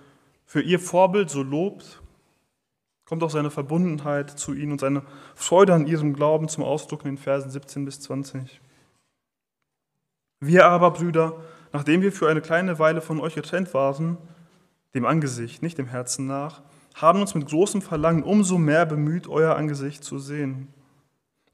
für 0.47 0.63
ihr 0.63 0.81
Vorbild 0.81 1.29
so 1.29 1.43
lobt, 1.43 2.01
kommt 3.05 3.23
auch 3.23 3.31
seine 3.31 3.51
Verbundenheit 3.51 4.31
zu 4.31 4.55
ihnen 4.55 4.73
und 4.73 4.81
seine 4.81 5.03
Freude 5.35 5.75
an 5.75 5.87
ihrem 5.87 6.15
Glauben 6.15 6.49
zum 6.49 6.65
Ausdruck 6.65 7.05
in 7.05 7.13
den 7.13 7.19
Versen 7.19 7.51
17 7.51 7.85
bis 7.85 8.01
20. 8.01 8.61
Wir 10.41 10.67
aber, 10.67 10.91
Brüder, 10.91 11.41
nachdem 11.73 12.03
wir 12.03 12.13
für 12.13 12.29
eine 12.29 12.41
kleine 12.41 12.79
Weile 12.79 13.01
von 13.01 13.21
euch 13.21 13.35
getrennt 13.35 13.75
waren, 13.75 14.17
dem 14.95 15.05
Angesicht, 15.05 15.63
nicht 15.63 15.79
dem 15.79 15.87
Herzen 15.87 16.27
nach, 16.27 16.63
haben 16.95 17.21
uns 17.21 17.35
mit 17.35 17.49
großem 17.49 17.83
Verlangen 17.83 18.23
umso 18.23 18.59
mehr 18.59 18.87
bemüht, 18.87 19.27
euer 19.27 19.57
Angesicht 19.57 20.05
zu 20.05 20.19
sehen. 20.19 20.69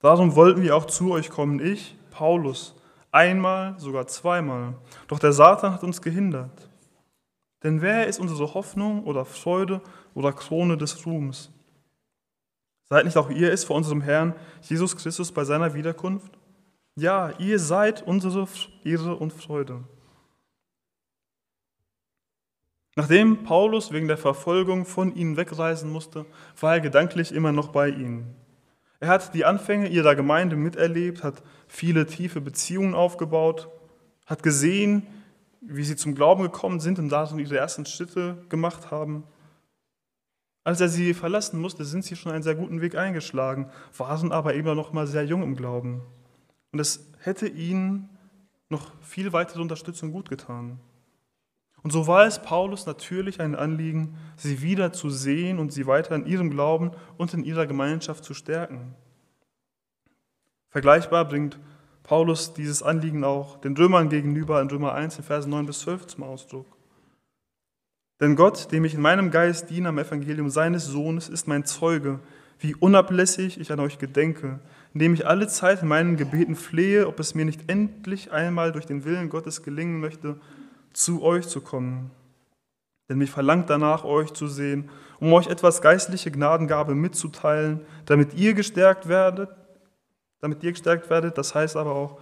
Darum 0.00 0.34
wollten 0.34 0.62
wir 0.62 0.76
auch 0.76 0.86
zu 0.86 1.12
euch 1.12 1.30
kommen, 1.30 1.60
ich, 1.60 1.96
Paulus, 2.10 2.74
Einmal, 3.12 3.74
sogar 3.78 4.06
zweimal. 4.06 4.74
Doch 5.08 5.18
der 5.18 5.32
Satan 5.32 5.72
hat 5.72 5.82
uns 5.82 6.00
gehindert. 6.00 6.68
Denn 7.62 7.82
wer 7.82 8.06
ist 8.06 8.20
unsere 8.20 8.54
Hoffnung 8.54 9.04
oder 9.04 9.24
Freude 9.24 9.80
oder 10.14 10.32
Krone 10.32 10.76
des 10.76 11.06
Ruhms? 11.06 11.50
Seid 12.88 13.04
nicht 13.04 13.16
auch 13.16 13.30
ihr 13.30 13.52
es 13.52 13.64
vor 13.64 13.76
unserem 13.76 14.00
Herrn 14.00 14.34
Jesus 14.62 14.96
Christus 14.96 15.30
bei 15.30 15.44
seiner 15.44 15.74
Wiederkunft? 15.74 16.32
Ja, 16.96 17.32
ihr 17.38 17.58
seid 17.58 18.06
unsere 18.06 18.48
Ehre 18.84 19.16
und 19.16 19.32
Freude. 19.32 19.84
Nachdem 22.96 23.44
Paulus 23.44 23.92
wegen 23.92 24.08
der 24.08 24.18
Verfolgung 24.18 24.84
von 24.84 25.14
ihnen 25.14 25.36
wegreisen 25.36 25.90
musste, 25.90 26.26
war 26.60 26.74
er 26.74 26.80
gedanklich 26.80 27.32
immer 27.32 27.52
noch 27.52 27.68
bei 27.68 27.88
ihnen. 27.88 28.34
Er 28.98 29.08
hat 29.08 29.32
die 29.32 29.44
Anfänge 29.44 29.88
ihrer 29.88 30.14
Gemeinde 30.14 30.56
miterlebt, 30.56 31.22
hat 31.22 31.42
viele 31.68 32.06
tiefe 32.06 32.40
Beziehungen 32.40 32.94
aufgebaut, 32.94 33.68
hat 34.26 34.42
gesehen, 34.42 35.06
wie 35.62 35.84
sie 35.84 35.96
zum 35.96 36.14
Glauben 36.14 36.42
gekommen 36.42 36.80
sind 36.80 36.98
und 36.98 37.08
darin 37.08 37.38
ihre 37.38 37.56
ersten 37.56 37.86
Schritte 37.86 38.44
gemacht 38.48 38.90
haben. 38.90 39.24
Als 40.62 40.80
er 40.80 40.88
sie 40.88 41.14
verlassen 41.14 41.60
musste, 41.60 41.84
sind 41.84 42.04
sie 42.04 42.16
schon 42.16 42.32
einen 42.32 42.42
sehr 42.42 42.54
guten 42.54 42.80
Weg 42.80 42.94
eingeschlagen, 42.94 43.70
waren 43.96 44.30
aber 44.30 44.54
eben 44.54 44.76
noch 44.76 44.92
mal 44.92 45.06
sehr 45.06 45.24
jung 45.24 45.42
im 45.42 45.56
Glauben. 45.56 46.02
Und 46.72 46.78
es 46.78 47.10
hätte 47.20 47.48
ihnen 47.48 48.10
noch 48.68 48.92
viel 49.00 49.32
weitere 49.32 49.62
Unterstützung 49.62 50.12
gut 50.12 50.28
getan. 50.28 50.78
Und 51.82 51.92
so 51.92 52.06
war 52.06 52.26
es 52.26 52.42
Paulus 52.42 52.84
natürlich 52.84 53.40
ein 53.40 53.54
Anliegen, 53.54 54.18
sie 54.36 54.60
wieder 54.60 54.92
zu 54.92 55.08
sehen 55.08 55.58
und 55.58 55.72
sie 55.72 55.86
weiter 55.86 56.14
in 56.14 56.26
ihrem 56.26 56.50
Glauben 56.50 56.90
und 57.16 57.32
in 57.32 57.42
ihrer 57.42 57.66
Gemeinschaft 57.66 58.22
zu 58.22 58.34
stärken. 58.34 58.94
Vergleichbar 60.68 61.24
bringt 61.24 61.58
Paulus 62.02 62.52
dieses 62.52 62.82
Anliegen 62.82 63.24
auch 63.24 63.56
den 63.60 63.76
Römern 63.76 64.08
gegenüber 64.10 64.60
in 64.60 64.68
Römer 64.68 64.92
1, 64.92 65.18
in 65.18 65.24
Versen 65.24 65.50
9 65.50 65.66
bis 65.66 65.80
12 65.80 66.06
zum 66.06 66.24
Ausdruck. 66.24 66.66
Denn 68.20 68.36
Gott, 68.36 68.70
dem 68.70 68.84
ich 68.84 68.94
in 68.94 69.00
meinem 69.00 69.30
Geist 69.30 69.70
diene 69.70 69.88
am 69.88 69.98
Evangelium 69.98 70.50
seines 70.50 70.84
Sohnes, 70.84 71.28
ist 71.28 71.48
mein 71.48 71.64
Zeuge, 71.64 72.20
wie 72.58 72.74
unablässig 72.74 73.58
ich 73.58 73.72
an 73.72 73.80
euch 73.80 73.98
gedenke, 73.98 74.60
indem 74.92 75.14
ich 75.14 75.26
alle 75.26 75.48
Zeit 75.48 75.80
in 75.82 75.88
meinen 75.88 76.18
Gebeten 76.18 76.54
flehe, 76.54 77.08
ob 77.08 77.18
es 77.18 77.34
mir 77.34 77.46
nicht 77.46 77.70
endlich 77.70 78.30
einmal 78.32 78.72
durch 78.72 78.84
den 78.84 79.04
Willen 79.06 79.30
Gottes 79.30 79.62
gelingen 79.62 80.00
möchte, 80.00 80.36
zu 80.92 81.22
euch 81.22 81.48
zu 81.48 81.62
kommen. 81.62 82.10
Denn 83.08 83.18
mich 83.18 83.30
verlangt 83.30 83.70
danach, 83.70 84.04
euch 84.04 84.32
zu 84.34 84.46
sehen, 84.46 84.90
um 85.18 85.32
euch 85.32 85.46
etwas 85.46 85.80
geistliche 85.80 86.30
Gnadengabe 86.30 86.94
mitzuteilen, 86.94 87.80
damit 88.04 88.34
ihr 88.34 88.52
gestärkt 88.52 89.08
werdet, 89.08 89.48
damit 90.40 90.62
ihr 90.62 90.72
gestärkt 90.72 91.08
werdet. 91.08 91.38
Das 91.38 91.54
heißt 91.54 91.76
aber 91.76 91.92
auch, 91.92 92.20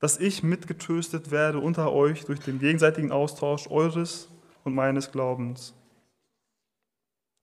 dass 0.00 0.18
ich 0.18 0.42
mitgetröstet 0.42 1.30
werde 1.30 1.58
unter 1.58 1.92
euch 1.92 2.24
durch 2.24 2.40
den 2.40 2.58
gegenseitigen 2.58 3.12
Austausch 3.12 3.68
eures 3.68 4.29
und 4.64 4.74
meines 4.74 5.12
Glaubens. 5.12 5.74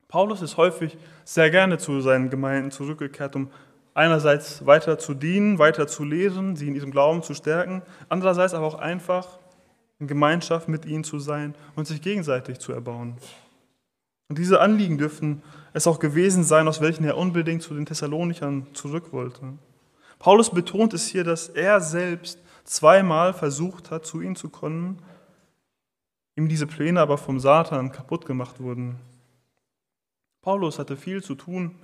Paulus 0.08 0.41
ist 0.41 0.58
häufig 0.58 0.97
sehr 1.25 1.49
gerne 1.49 1.77
zu 1.77 1.99
seinen 2.01 2.30
Gemeinden 2.30 2.71
zurückgekehrt, 2.71 3.36
um 3.36 3.49
einerseits 3.93 4.65
weiter 4.65 4.97
zu 4.97 5.13
dienen, 5.13 5.60
weiter 5.60 5.88
zu 5.88 6.03
lehren, 6.03 6.56
sie 6.56 6.67
in 6.67 6.75
ihrem 6.75 6.91
Glauben 6.91 7.23
zu 7.23 7.34
stärken, 7.34 7.82
andererseits 8.10 8.53
aber 8.53 8.65
auch 8.65 8.80
einfach 8.80 9.39
in 9.99 10.08
Gemeinschaft 10.08 10.69
mit 10.69 10.86
ihnen 10.86 11.03
zu 11.03 11.19
sein 11.19 11.56
und 11.75 11.88
sich 11.88 12.01
gegenseitig 12.01 12.60
zu 12.60 12.71
erbauen. 12.71 13.17
Und 14.30 14.38
diese 14.38 14.60
Anliegen 14.60 14.97
dürften 14.97 15.41
es 15.73 15.88
auch 15.88 15.99
gewesen 15.99 16.43
sein, 16.43 16.67
aus 16.67 16.82
welchen 16.82 17.06
er 17.06 17.17
unbedingt 17.17 17.63
zu 17.63 17.73
den 17.73 17.86
Thessalonichern 17.86 18.67
zurück 18.73 19.12
wollte. 19.12 19.53
Paulus 20.19 20.49
betont 20.49 20.93
es 20.93 21.08
hier, 21.08 21.23
dass 21.23 21.49
er 21.49 21.80
selbst 21.82 22.39
zweimal 22.63 23.34
versucht 23.34 23.91
hat, 23.91 24.06
zu 24.06 24.21
ihnen 24.21 24.36
zu 24.36 24.49
kommen, 24.49 24.99
ihm 26.38 26.47
diese 26.47 26.67
Pläne 26.67 27.02
aber 27.02 27.17
vom 27.17 27.39
Satan 27.39 27.91
kaputt 27.91 28.26
gemacht 28.26 28.60
wurden. 28.60 28.95
Paulus 30.41 30.80
hatte 30.80 30.95
viel 30.95 31.21
zu 31.21 31.36
tun, 31.36 31.76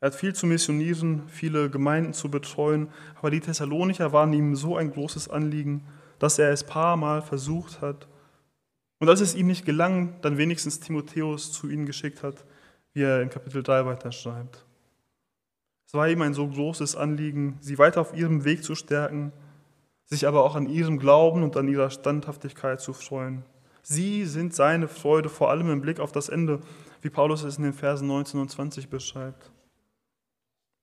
er 0.00 0.08
hat 0.08 0.14
viel 0.14 0.34
zu 0.34 0.46
missionieren, 0.46 1.22
viele 1.28 1.70
Gemeinden 1.70 2.12
zu 2.12 2.30
betreuen, 2.30 2.88
aber 3.16 3.30
die 3.30 3.40
Thessalonicher 3.40 4.12
waren 4.12 4.32
ihm 4.34 4.54
so 4.54 4.76
ein 4.76 4.92
großes 4.92 5.30
Anliegen, 5.30 5.82
dass 6.18 6.38
er 6.38 6.50
es 6.50 6.64
paar 6.64 6.96
Mal 6.96 7.22
versucht 7.22 7.80
hat. 7.80 8.06
Und 8.98 9.08
als 9.08 9.20
es 9.20 9.34
ihm 9.34 9.46
nicht 9.46 9.64
gelang, 9.64 10.20
dann 10.20 10.36
wenigstens 10.36 10.80
Timotheus 10.80 11.50
zu 11.52 11.68
ihnen 11.68 11.86
geschickt 11.86 12.22
hat, 12.22 12.44
wie 12.92 13.02
er 13.02 13.22
in 13.22 13.30
Kapitel 13.30 13.62
3 13.62 13.86
weiter 13.86 14.12
schreibt. 14.12 14.64
Es 15.86 15.94
war 15.94 16.08
ihm 16.08 16.20
ein 16.20 16.34
so 16.34 16.46
großes 16.46 16.96
Anliegen, 16.96 17.56
sie 17.60 17.78
weiter 17.78 18.02
auf 18.02 18.14
ihrem 18.14 18.44
Weg 18.44 18.62
zu 18.64 18.74
stärken, 18.74 19.32
sich 20.04 20.26
aber 20.26 20.44
auch 20.44 20.54
an 20.54 20.68
ihrem 20.68 20.98
Glauben 20.98 21.42
und 21.42 21.56
an 21.56 21.68
ihrer 21.68 21.90
Standhaftigkeit 21.90 22.80
zu 22.80 22.92
freuen. 22.92 23.44
Sie 23.88 24.24
sind 24.24 24.52
seine 24.52 24.88
Freude, 24.88 25.28
vor 25.28 25.48
allem 25.48 25.70
im 25.70 25.80
Blick 25.80 26.00
auf 26.00 26.10
das 26.10 26.28
Ende, 26.28 26.58
wie 27.02 27.08
Paulus 27.08 27.44
es 27.44 27.56
in 27.56 27.62
den 27.62 27.72
Versen 27.72 28.08
19 28.08 28.40
und 28.40 28.50
20 28.50 28.88
beschreibt. 28.88 29.52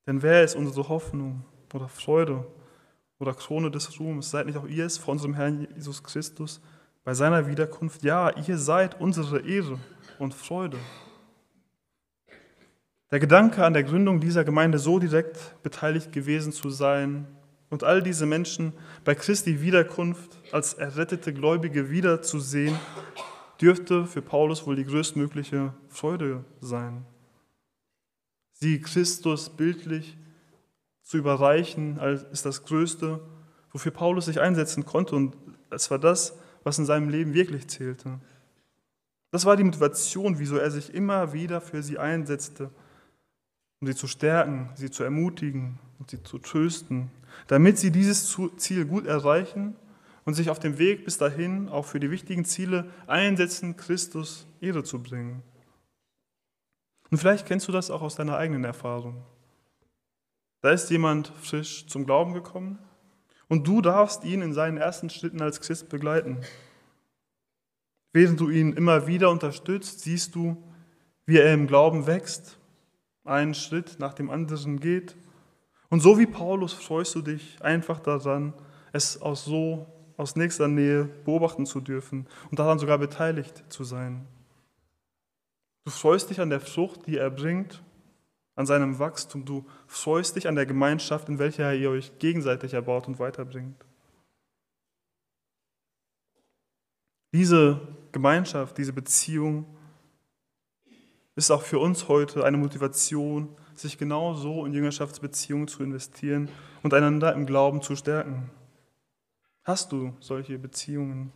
Denn 0.08 0.22
wer 0.22 0.42
ist 0.42 0.56
unsere 0.56 0.88
Hoffnung 0.88 1.44
oder 1.74 1.90
Freude 1.90 2.48
oder 3.20 3.34
Krone 3.34 3.70
des 3.70 4.00
Ruhms? 4.00 4.30
Seid 4.30 4.46
nicht 4.46 4.58
auch 4.58 4.66
ihr 4.66 4.86
es 4.86 4.98
vor 4.98 5.12
unserem 5.12 5.34
Herrn 5.34 5.68
Jesus 5.76 6.02
Christus 6.02 6.62
bei 7.04 7.14
seiner 7.14 7.46
Wiederkunft? 7.46 8.04
Ja, 8.04 8.30
ihr 8.38 8.58
seid 8.58 9.02
unsere 9.02 9.42
Ehre 9.42 9.80
und 10.18 10.34
Freude. 10.34 10.78
Der 13.12 13.20
Gedanke 13.20 13.66
an 13.66 13.74
der 13.74 13.84
Gründung 13.84 14.22
dieser 14.22 14.46
Gemeinde 14.46 14.80
so 14.80 14.98
direkt 14.98 15.62
beteiligt 15.62 16.14
gewesen 16.14 16.54
zu 16.54 16.70
sein 16.70 17.28
und 17.74 17.84
all 17.84 18.04
diese 18.04 18.28
Menschen 18.28 18.72
bei 19.04 19.16
Christi 19.16 19.60
Wiederkunft 19.62 20.38
als 20.52 20.76
errettete 20.76 21.34
Gläubige 21.34 21.90
wiederzusehen, 21.90 22.78
dürfte 23.60 24.06
für 24.06 24.22
Paulus 24.22 24.68
wohl 24.68 24.76
die 24.76 24.86
größtmögliche 24.86 25.74
Freude 25.90 26.46
sein. 26.62 27.04
Sie 28.52 28.80
Christus 28.80 29.50
bildlich 29.50 30.16
zu 31.02 31.18
überreichen, 31.18 31.98
ist 32.32 32.46
das 32.46 32.64
Größte, 32.64 33.20
wofür 33.72 33.92
Paulus 33.92 34.26
sich 34.26 34.40
einsetzen 34.40 34.86
konnte. 34.86 35.16
Und 35.16 35.36
es 35.72 35.90
war 35.90 35.98
das, 35.98 36.38
was 36.64 36.78
in 36.78 36.86
seinem 36.86 37.10
Leben 37.10 37.34
wirklich 37.34 37.68
zählte. 37.68 38.20
Das 39.32 39.46
war 39.46 39.58
die 39.58 39.64
Motivation, 39.64 40.38
wieso 40.38 40.58
er 40.58 40.70
sich 40.70 40.94
immer 40.94 41.34
wieder 41.34 41.60
für 41.60 41.82
sie 41.82 41.98
einsetzte 41.98 42.70
um 43.84 43.88
sie 43.88 43.96
zu 43.96 44.08
stärken, 44.08 44.70
sie 44.76 44.90
zu 44.90 45.04
ermutigen 45.04 45.78
und 46.00 46.10
sie 46.10 46.24
zu 46.24 46.38
trösten, 46.38 47.12
damit 47.48 47.78
sie 47.78 47.92
dieses 47.92 48.38
Ziel 48.58 48.86
gut 48.86 49.06
erreichen 49.06 49.76
und 50.26 50.34
sich 50.34 50.50
auf 50.50 50.60
dem 50.60 50.78
Weg 50.78 51.06
bis 51.06 51.18
dahin 51.18 51.70
auch 51.70 51.86
für 51.86 52.00
die 52.00 52.12
wichtigen 52.12 52.46
Ziele 52.46 52.90
einsetzen, 53.08 53.78
Christus 53.78 54.48
Ehre 54.62 54.84
zu 54.84 55.02
bringen. 55.02 55.44
Und 57.12 57.18
vielleicht 57.18 57.46
kennst 57.46 57.68
du 57.68 57.72
das 57.72 57.92
auch 57.92 58.02
aus 58.02 58.16
deiner 58.16 58.38
eigenen 58.38 58.64
Erfahrung. 58.64 59.22
Da 60.62 60.72
ist 60.72 60.90
jemand 60.90 61.32
frisch 61.42 61.86
zum 61.88 62.06
Glauben 62.06 62.34
gekommen 62.34 62.80
und 63.50 63.68
du 63.68 63.82
darfst 63.82 64.24
ihn 64.24 64.42
in 64.42 64.54
seinen 64.54 64.78
ersten 64.78 65.10
Schritten 65.10 65.42
als 65.42 65.60
Christ 65.62 65.90
begleiten. 65.90 66.40
Während 68.14 68.40
du 68.40 68.50
ihn 68.50 68.74
immer 68.74 69.08
wieder 69.08 69.30
unterstützt, 69.30 70.00
siehst 70.00 70.36
du, 70.36 70.58
wie 71.26 71.38
er 71.38 71.54
im 71.54 71.68
Glauben 71.68 72.08
wächst 72.08 72.58
einen 73.24 73.54
Schritt 73.54 74.00
nach 74.00 74.14
dem 74.14 74.30
anderen 74.30 74.80
geht. 74.80 75.16
Und 75.94 76.00
so 76.00 76.18
wie 76.18 76.26
Paulus 76.26 76.74
freust 76.74 77.14
du 77.14 77.22
dich 77.22 77.62
einfach 77.62 78.00
daran, 78.00 78.56
es 78.94 79.22
aus 79.22 79.46
so 79.46 79.86
aus 80.18 80.36
nächster 80.36 80.68
Nähe 80.68 81.04
beobachten 81.04 81.68
zu 81.68 81.82
dürfen 81.82 82.26
und 82.50 82.58
daran 82.58 82.80
sogar 82.80 82.98
beteiligt 82.98 83.64
zu 83.70 83.84
sein. 83.84 84.26
Du 85.86 85.92
freust 85.92 86.32
dich 86.32 86.42
an 86.42 86.50
der 86.50 86.62
Frucht, 86.62 87.06
die 87.06 87.18
er 87.18 87.30
bringt, 87.30 87.84
an 88.56 88.66
seinem 88.66 88.98
Wachstum. 88.98 89.46
Du 89.46 89.68
freust 89.86 90.36
dich 90.36 90.48
an 90.48 90.56
der 90.56 90.66
Gemeinschaft, 90.66 91.30
in 91.30 91.38
welcher 91.38 91.72
ihr 91.76 91.92
euch 91.92 92.18
gegenseitig 92.18 92.74
erbaut 92.74 93.08
und 93.08 93.20
weiterbringt. 93.20 93.86
Diese 97.34 97.80
Gemeinschaft, 98.12 98.80
diese 98.80 98.94
Beziehung 98.94 99.68
ist 101.36 101.52
auch 101.52 101.62
für 101.62 101.78
uns 101.78 102.08
heute 102.08 102.44
eine 102.44 102.58
Motivation, 102.58 103.56
sich 103.80 103.98
genau 103.98 104.34
so 104.34 104.66
in 104.66 104.74
Jüngerschaftsbeziehungen 104.74 105.68
zu 105.68 105.84
investieren 105.84 106.50
und 106.82 106.94
einander 106.94 107.34
im 107.34 107.46
Glauben 107.46 107.82
zu 107.82 107.96
stärken. 107.96 108.50
Hast 109.64 109.92
du 109.92 110.14
solche 110.20 110.58
Beziehungen? 110.60 111.32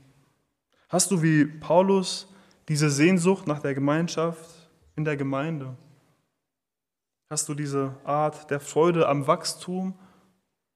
Hast 0.90 1.12
du 1.12 1.22
wie 1.22 1.46
Paulus 1.46 2.34
diese 2.68 2.90
Sehnsucht 2.90 3.48
nach 3.48 3.60
der 3.60 3.74
Gemeinschaft 3.74 4.70
in 4.96 5.06
der 5.06 5.18
Gemeinde? 5.18 5.76
Hast 7.30 7.50
du 7.50 7.54
diese 7.54 7.96
Art 8.04 8.50
der 8.52 8.60
Freude 8.60 9.08
am 9.08 9.28
Wachstum 9.28 9.94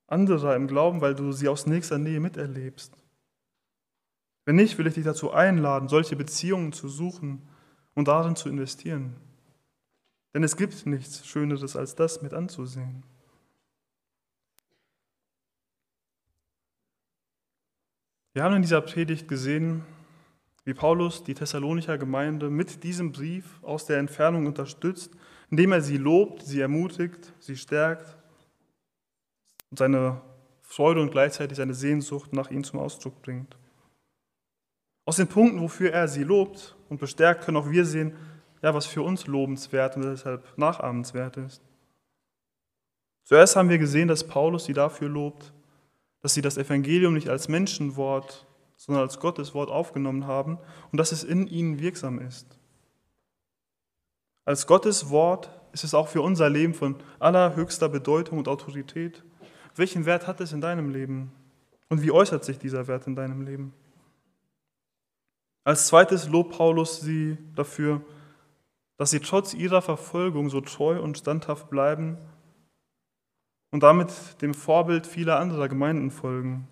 anderer 0.07 0.55
im 0.55 0.67
Glauben, 0.67 1.01
weil 1.01 1.15
du 1.15 1.31
sie 1.31 1.47
aus 1.47 1.65
nächster 1.65 1.97
Nähe 1.97 2.19
miterlebst? 2.19 2.93
Wenn 4.45 4.55
nicht, 4.55 4.77
will 4.77 4.87
ich 4.87 4.95
dich 4.95 5.05
dazu 5.05 5.31
einladen, 5.31 5.87
solche 5.87 6.15
Beziehungen 6.15 6.73
zu 6.73 6.89
suchen 6.89 7.47
und 7.93 8.07
darin 8.07 8.35
zu 8.35 8.49
investieren. 8.49 9.15
Denn 10.33 10.43
es 10.43 10.55
gibt 10.55 10.85
nichts 10.85 11.25
Schöneres 11.25 11.75
als 11.75 11.95
das 11.95 12.21
mit 12.21 12.33
anzusehen. 12.33 13.03
Wir 18.33 18.43
haben 18.43 18.55
in 18.55 18.61
dieser 18.61 18.79
Predigt 18.81 19.27
gesehen, 19.27 19.83
wie 20.63 20.73
Paulus 20.73 21.23
die 21.23 21.33
Thessalonicher 21.33 21.97
Gemeinde 21.97 22.49
mit 22.49 22.83
diesem 22.83 23.11
Brief 23.11 23.61
aus 23.61 23.87
der 23.87 23.97
Entfernung 23.97 24.45
unterstützt, 24.45 25.11
indem 25.49 25.73
er 25.73 25.81
sie 25.81 25.97
lobt, 25.97 26.43
sie 26.43 26.61
ermutigt, 26.61 27.33
sie 27.39 27.57
stärkt 27.57 28.15
und 29.69 29.79
seine 29.79 30.21
Freude 30.61 31.01
und 31.01 31.11
gleichzeitig 31.11 31.57
seine 31.57 31.73
Sehnsucht 31.73 32.31
nach 32.31 32.51
ihnen 32.51 32.63
zum 32.63 32.79
Ausdruck 32.79 33.21
bringt. 33.21 33.57
Aus 35.05 35.17
den 35.17 35.27
Punkten, 35.27 35.59
wofür 35.59 35.91
er 35.91 36.07
sie 36.07 36.23
lobt 36.23 36.77
und 36.87 37.01
bestärkt, 37.01 37.43
können 37.43 37.57
auch 37.57 37.69
wir 37.69 37.85
sehen, 37.85 38.15
ja, 38.61 38.73
was 38.73 38.85
für 38.85 39.01
uns 39.01 39.27
lobenswert 39.27 39.95
und 39.95 40.03
deshalb 40.03 40.45
nachahmenswert 40.57 41.37
ist. 41.37 41.61
Zuerst 43.23 43.55
haben 43.55 43.69
wir 43.69 43.77
gesehen, 43.77 44.07
dass 44.07 44.27
Paulus 44.27 44.65
sie 44.65 44.73
dafür 44.73 45.09
lobt, 45.09 45.53
dass 46.21 46.33
sie 46.33 46.41
das 46.41 46.57
Evangelium 46.57 47.13
nicht 47.13 47.29
als 47.29 47.47
Menschenwort, 47.47 48.45
sondern 48.75 49.03
als 49.03 49.19
Gottes 49.19 49.53
Wort 49.53 49.69
aufgenommen 49.69 50.27
haben 50.27 50.57
und 50.91 50.97
dass 50.97 51.11
es 51.11 51.23
in 51.23 51.47
ihnen 51.47 51.79
wirksam 51.79 52.19
ist. 52.19 52.59
Als 54.43 54.67
Gottes 54.67 55.09
Wort 55.09 55.49
ist 55.71 55.83
es 55.83 55.93
auch 55.93 56.07
für 56.07 56.21
unser 56.21 56.49
Leben 56.49 56.73
von 56.73 56.95
allerhöchster 57.19 57.89
Bedeutung 57.89 58.39
und 58.39 58.47
Autorität. 58.47 59.23
Welchen 59.75 60.05
Wert 60.05 60.27
hat 60.27 60.41
es 60.41 60.51
in 60.51 60.61
deinem 60.61 60.89
Leben? 60.89 61.31
Und 61.89 62.01
wie 62.01 62.11
äußert 62.11 62.43
sich 62.43 62.57
dieser 62.57 62.87
Wert 62.87 63.07
in 63.07 63.15
deinem 63.15 63.41
Leben? 63.41 63.73
Als 65.63 65.87
zweites 65.87 66.27
lobt 66.27 66.57
Paulus 66.57 67.01
sie 67.01 67.37
dafür, 67.55 68.01
dass 69.01 69.09
sie 69.09 69.19
trotz 69.19 69.55
ihrer 69.55 69.81
Verfolgung 69.81 70.51
so 70.51 70.61
treu 70.61 71.01
und 71.01 71.17
standhaft 71.17 71.71
bleiben 71.71 72.19
und 73.71 73.81
damit 73.81 74.11
dem 74.43 74.53
Vorbild 74.53 75.07
vieler 75.07 75.39
anderer 75.39 75.67
Gemeinden 75.67 76.11
folgen. 76.11 76.67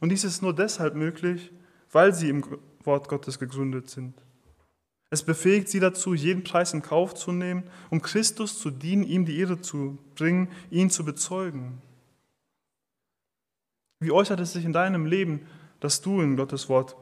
Und 0.00 0.08
dies 0.08 0.24
ist 0.24 0.42
nur 0.42 0.52
deshalb 0.52 0.96
möglich, 0.96 1.52
weil 1.92 2.12
sie 2.12 2.28
im 2.28 2.44
Wort 2.82 3.08
Gottes 3.08 3.38
gegründet 3.38 3.88
sind. 3.88 4.14
Es 5.10 5.22
befähigt 5.22 5.68
sie 5.68 5.78
dazu, 5.78 6.12
jeden 6.12 6.42
Preis 6.42 6.74
in 6.74 6.82
Kauf 6.82 7.14
zu 7.14 7.30
nehmen, 7.30 7.62
um 7.88 8.02
Christus 8.02 8.58
zu 8.58 8.72
dienen, 8.72 9.04
ihm 9.04 9.24
die 9.24 9.38
Ehre 9.38 9.60
zu 9.60 9.96
bringen, 10.16 10.48
ihn 10.72 10.90
zu 10.90 11.04
bezeugen. 11.04 11.80
Wie 14.00 14.10
äußert 14.10 14.40
es 14.40 14.54
sich 14.54 14.64
in 14.64 14.72
deinem 14.72 15.06
Leben, 15.06 15.46
dass 15.78 16.00
du 16.00 16.20
in 16.20 16.36
Gottes 16.36 16.68
Wort 16.68 16.96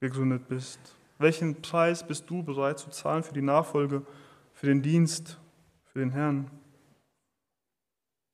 gegründet 0.00 0.46
bist? 0.46 0.78
Welchen 1.22 1.62
Preis 1.62 2.06
bist 2.06 2.28
du 2.28 2.42
bereit 2.42 2.78
zu 2.78 2.90
zahlen 2.90 3.22
für 3.22 3.34
die 3.34 3.42
Nachfolge, 3.42 4.02
für 4.52 4.66
den 4.66 4.82
Dienst, 4.82 5.38
für 5.84 6.00
den 6.00 6.10
Herrn? 6.10 6.50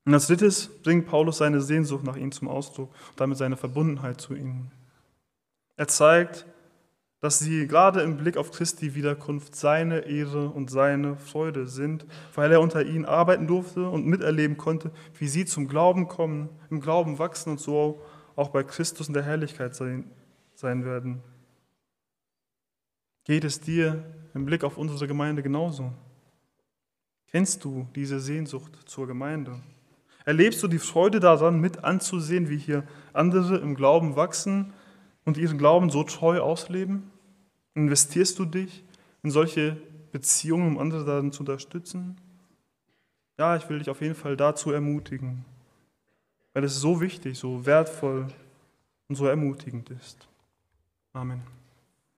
Und 0.05 0.14
als 0.14 0.27
drittes 0.27 0.68
bringt 0.83 1.07
Paulus 1.07 1.38
seine 1.38 1.61
Sehnsucht 1.61 2.03
nach 2.03 2.16
ihnen 2.16 2.33
zum 2.33 2.48
Ausdruck 2.48 2.90
und 3.11 3.20
damit 3.20 3.37
seine 3.37 3.59
Verbundenheit 3.59 4.20
zu 4.20 4.35
ihnen. 4.35 4.70
Er 5.77 5.87
zeigt, 5.87 6.46
dass 7.20 7.40
sie 7.40 7.66
gerade 7.66 8.01
im 8.01 8.16
Blick 8.16 8.37
auf 8.37 8.53
Christi 8.53 8.94
Wiederkunft 8.94 9.55
seine 9.55 10.01
Ehre 10.01 10.48
und 10.48 10.70
seine 10.70 11.16
Freude 11.16 11.66
sind, 11.66 12.07
weil 12.35 12.53
er 12.53 12.61
unter 12.61 12.85
ihnen 12.85 13.05
arbeiten 13.05 13.46
durfte 13.46 13.88
und 13.88 14.07
miterleben 14.07 14.57
konnte, 14.57 14.92
wie 15.18 15.29
sie 15.29 15.44
zum 15.44 15.68
Glauben 15.68 16.09
kommen, 16.09 16.48
im 16.70 16.81
Glauben 16.81 17.18
wachsen 17.18 17.51
und 17.51 17.61
so 17.61 18.01
auch 18.37 18.48
bei 18.48 18.62
Christus 18.62 19.09
in 19.09 19.14
der 19.14 19.24
Herrlichkeit 19.24 19.74
sein, 19.74 20.11
sein 20.55 20.85
werden. 20.85 21.22
Geht 23.28 23.44
es 23.44 23.60
dir 23.60 24.02
im 24.32 24.46
Blick 24.46 24.64
auf 24.64 24.78
unsere 24.78 25.06
Gemeinde 25.06 25.42
genauso? 25.42 25.92
Kennst 27.30 27.62
du 27.62 27.86
diese 27.94 28.20
Sehnsucht 28.20 28.72
zur 28.86 29.06
Gemeinde? 29.06 29.60
Erlebst 30.24 30.62
du 30.62 30.66
die 30.66 30.78
Freude 30.78 31.20
daran, 31.20 31.60
mit 31.60 31.84
anzusehen, 31.84 32.48
wie 32.48 32.56
hier 32.56 32.84
andere 33.12 33.58
im 33.58 33.74
Glauben 33.74 34.16
wachsen 34.16 34.72
und 35.26 35.36
ihren 35.36 35.58
Glauben 35.58 35.90
so 35.90 36.04
treu 36.04 36.40
ausleben? 36.40 37.10
Investierst 37.74 38.38
du 38.38 38.46
dich 38.46 38.82
in 39.22 39.30
solche 39.30 39.76
Beziehungen, 40.10 40.66
um 40.66 40.78
andere 40.78 41.04
darin 41.04 41.30
zu 41.30 41.40
unterstützen? 41.40 42.16
Ja, 43.36 43.56
ich 43.56 43.68
will 43.68 43.78
dich 43.78 43.90
auf 43.90 44.00
jeden 44.00 44.14
Fall 44.14 44.38
dazu 44.38 44.72
ermutigen, 44.72 45.44
weil 46.54 46.64
es 46.64 46.80
so 46.80 47.02
wichtig, 47.02 47.38
so 47.38 47.66
wertvoll 47.66 48.28
und 49.06 49.16
so 49.16 49.26
ermutigend 49.26 49.90
ist. 49.90 50.26
Amen. 51.12 51.57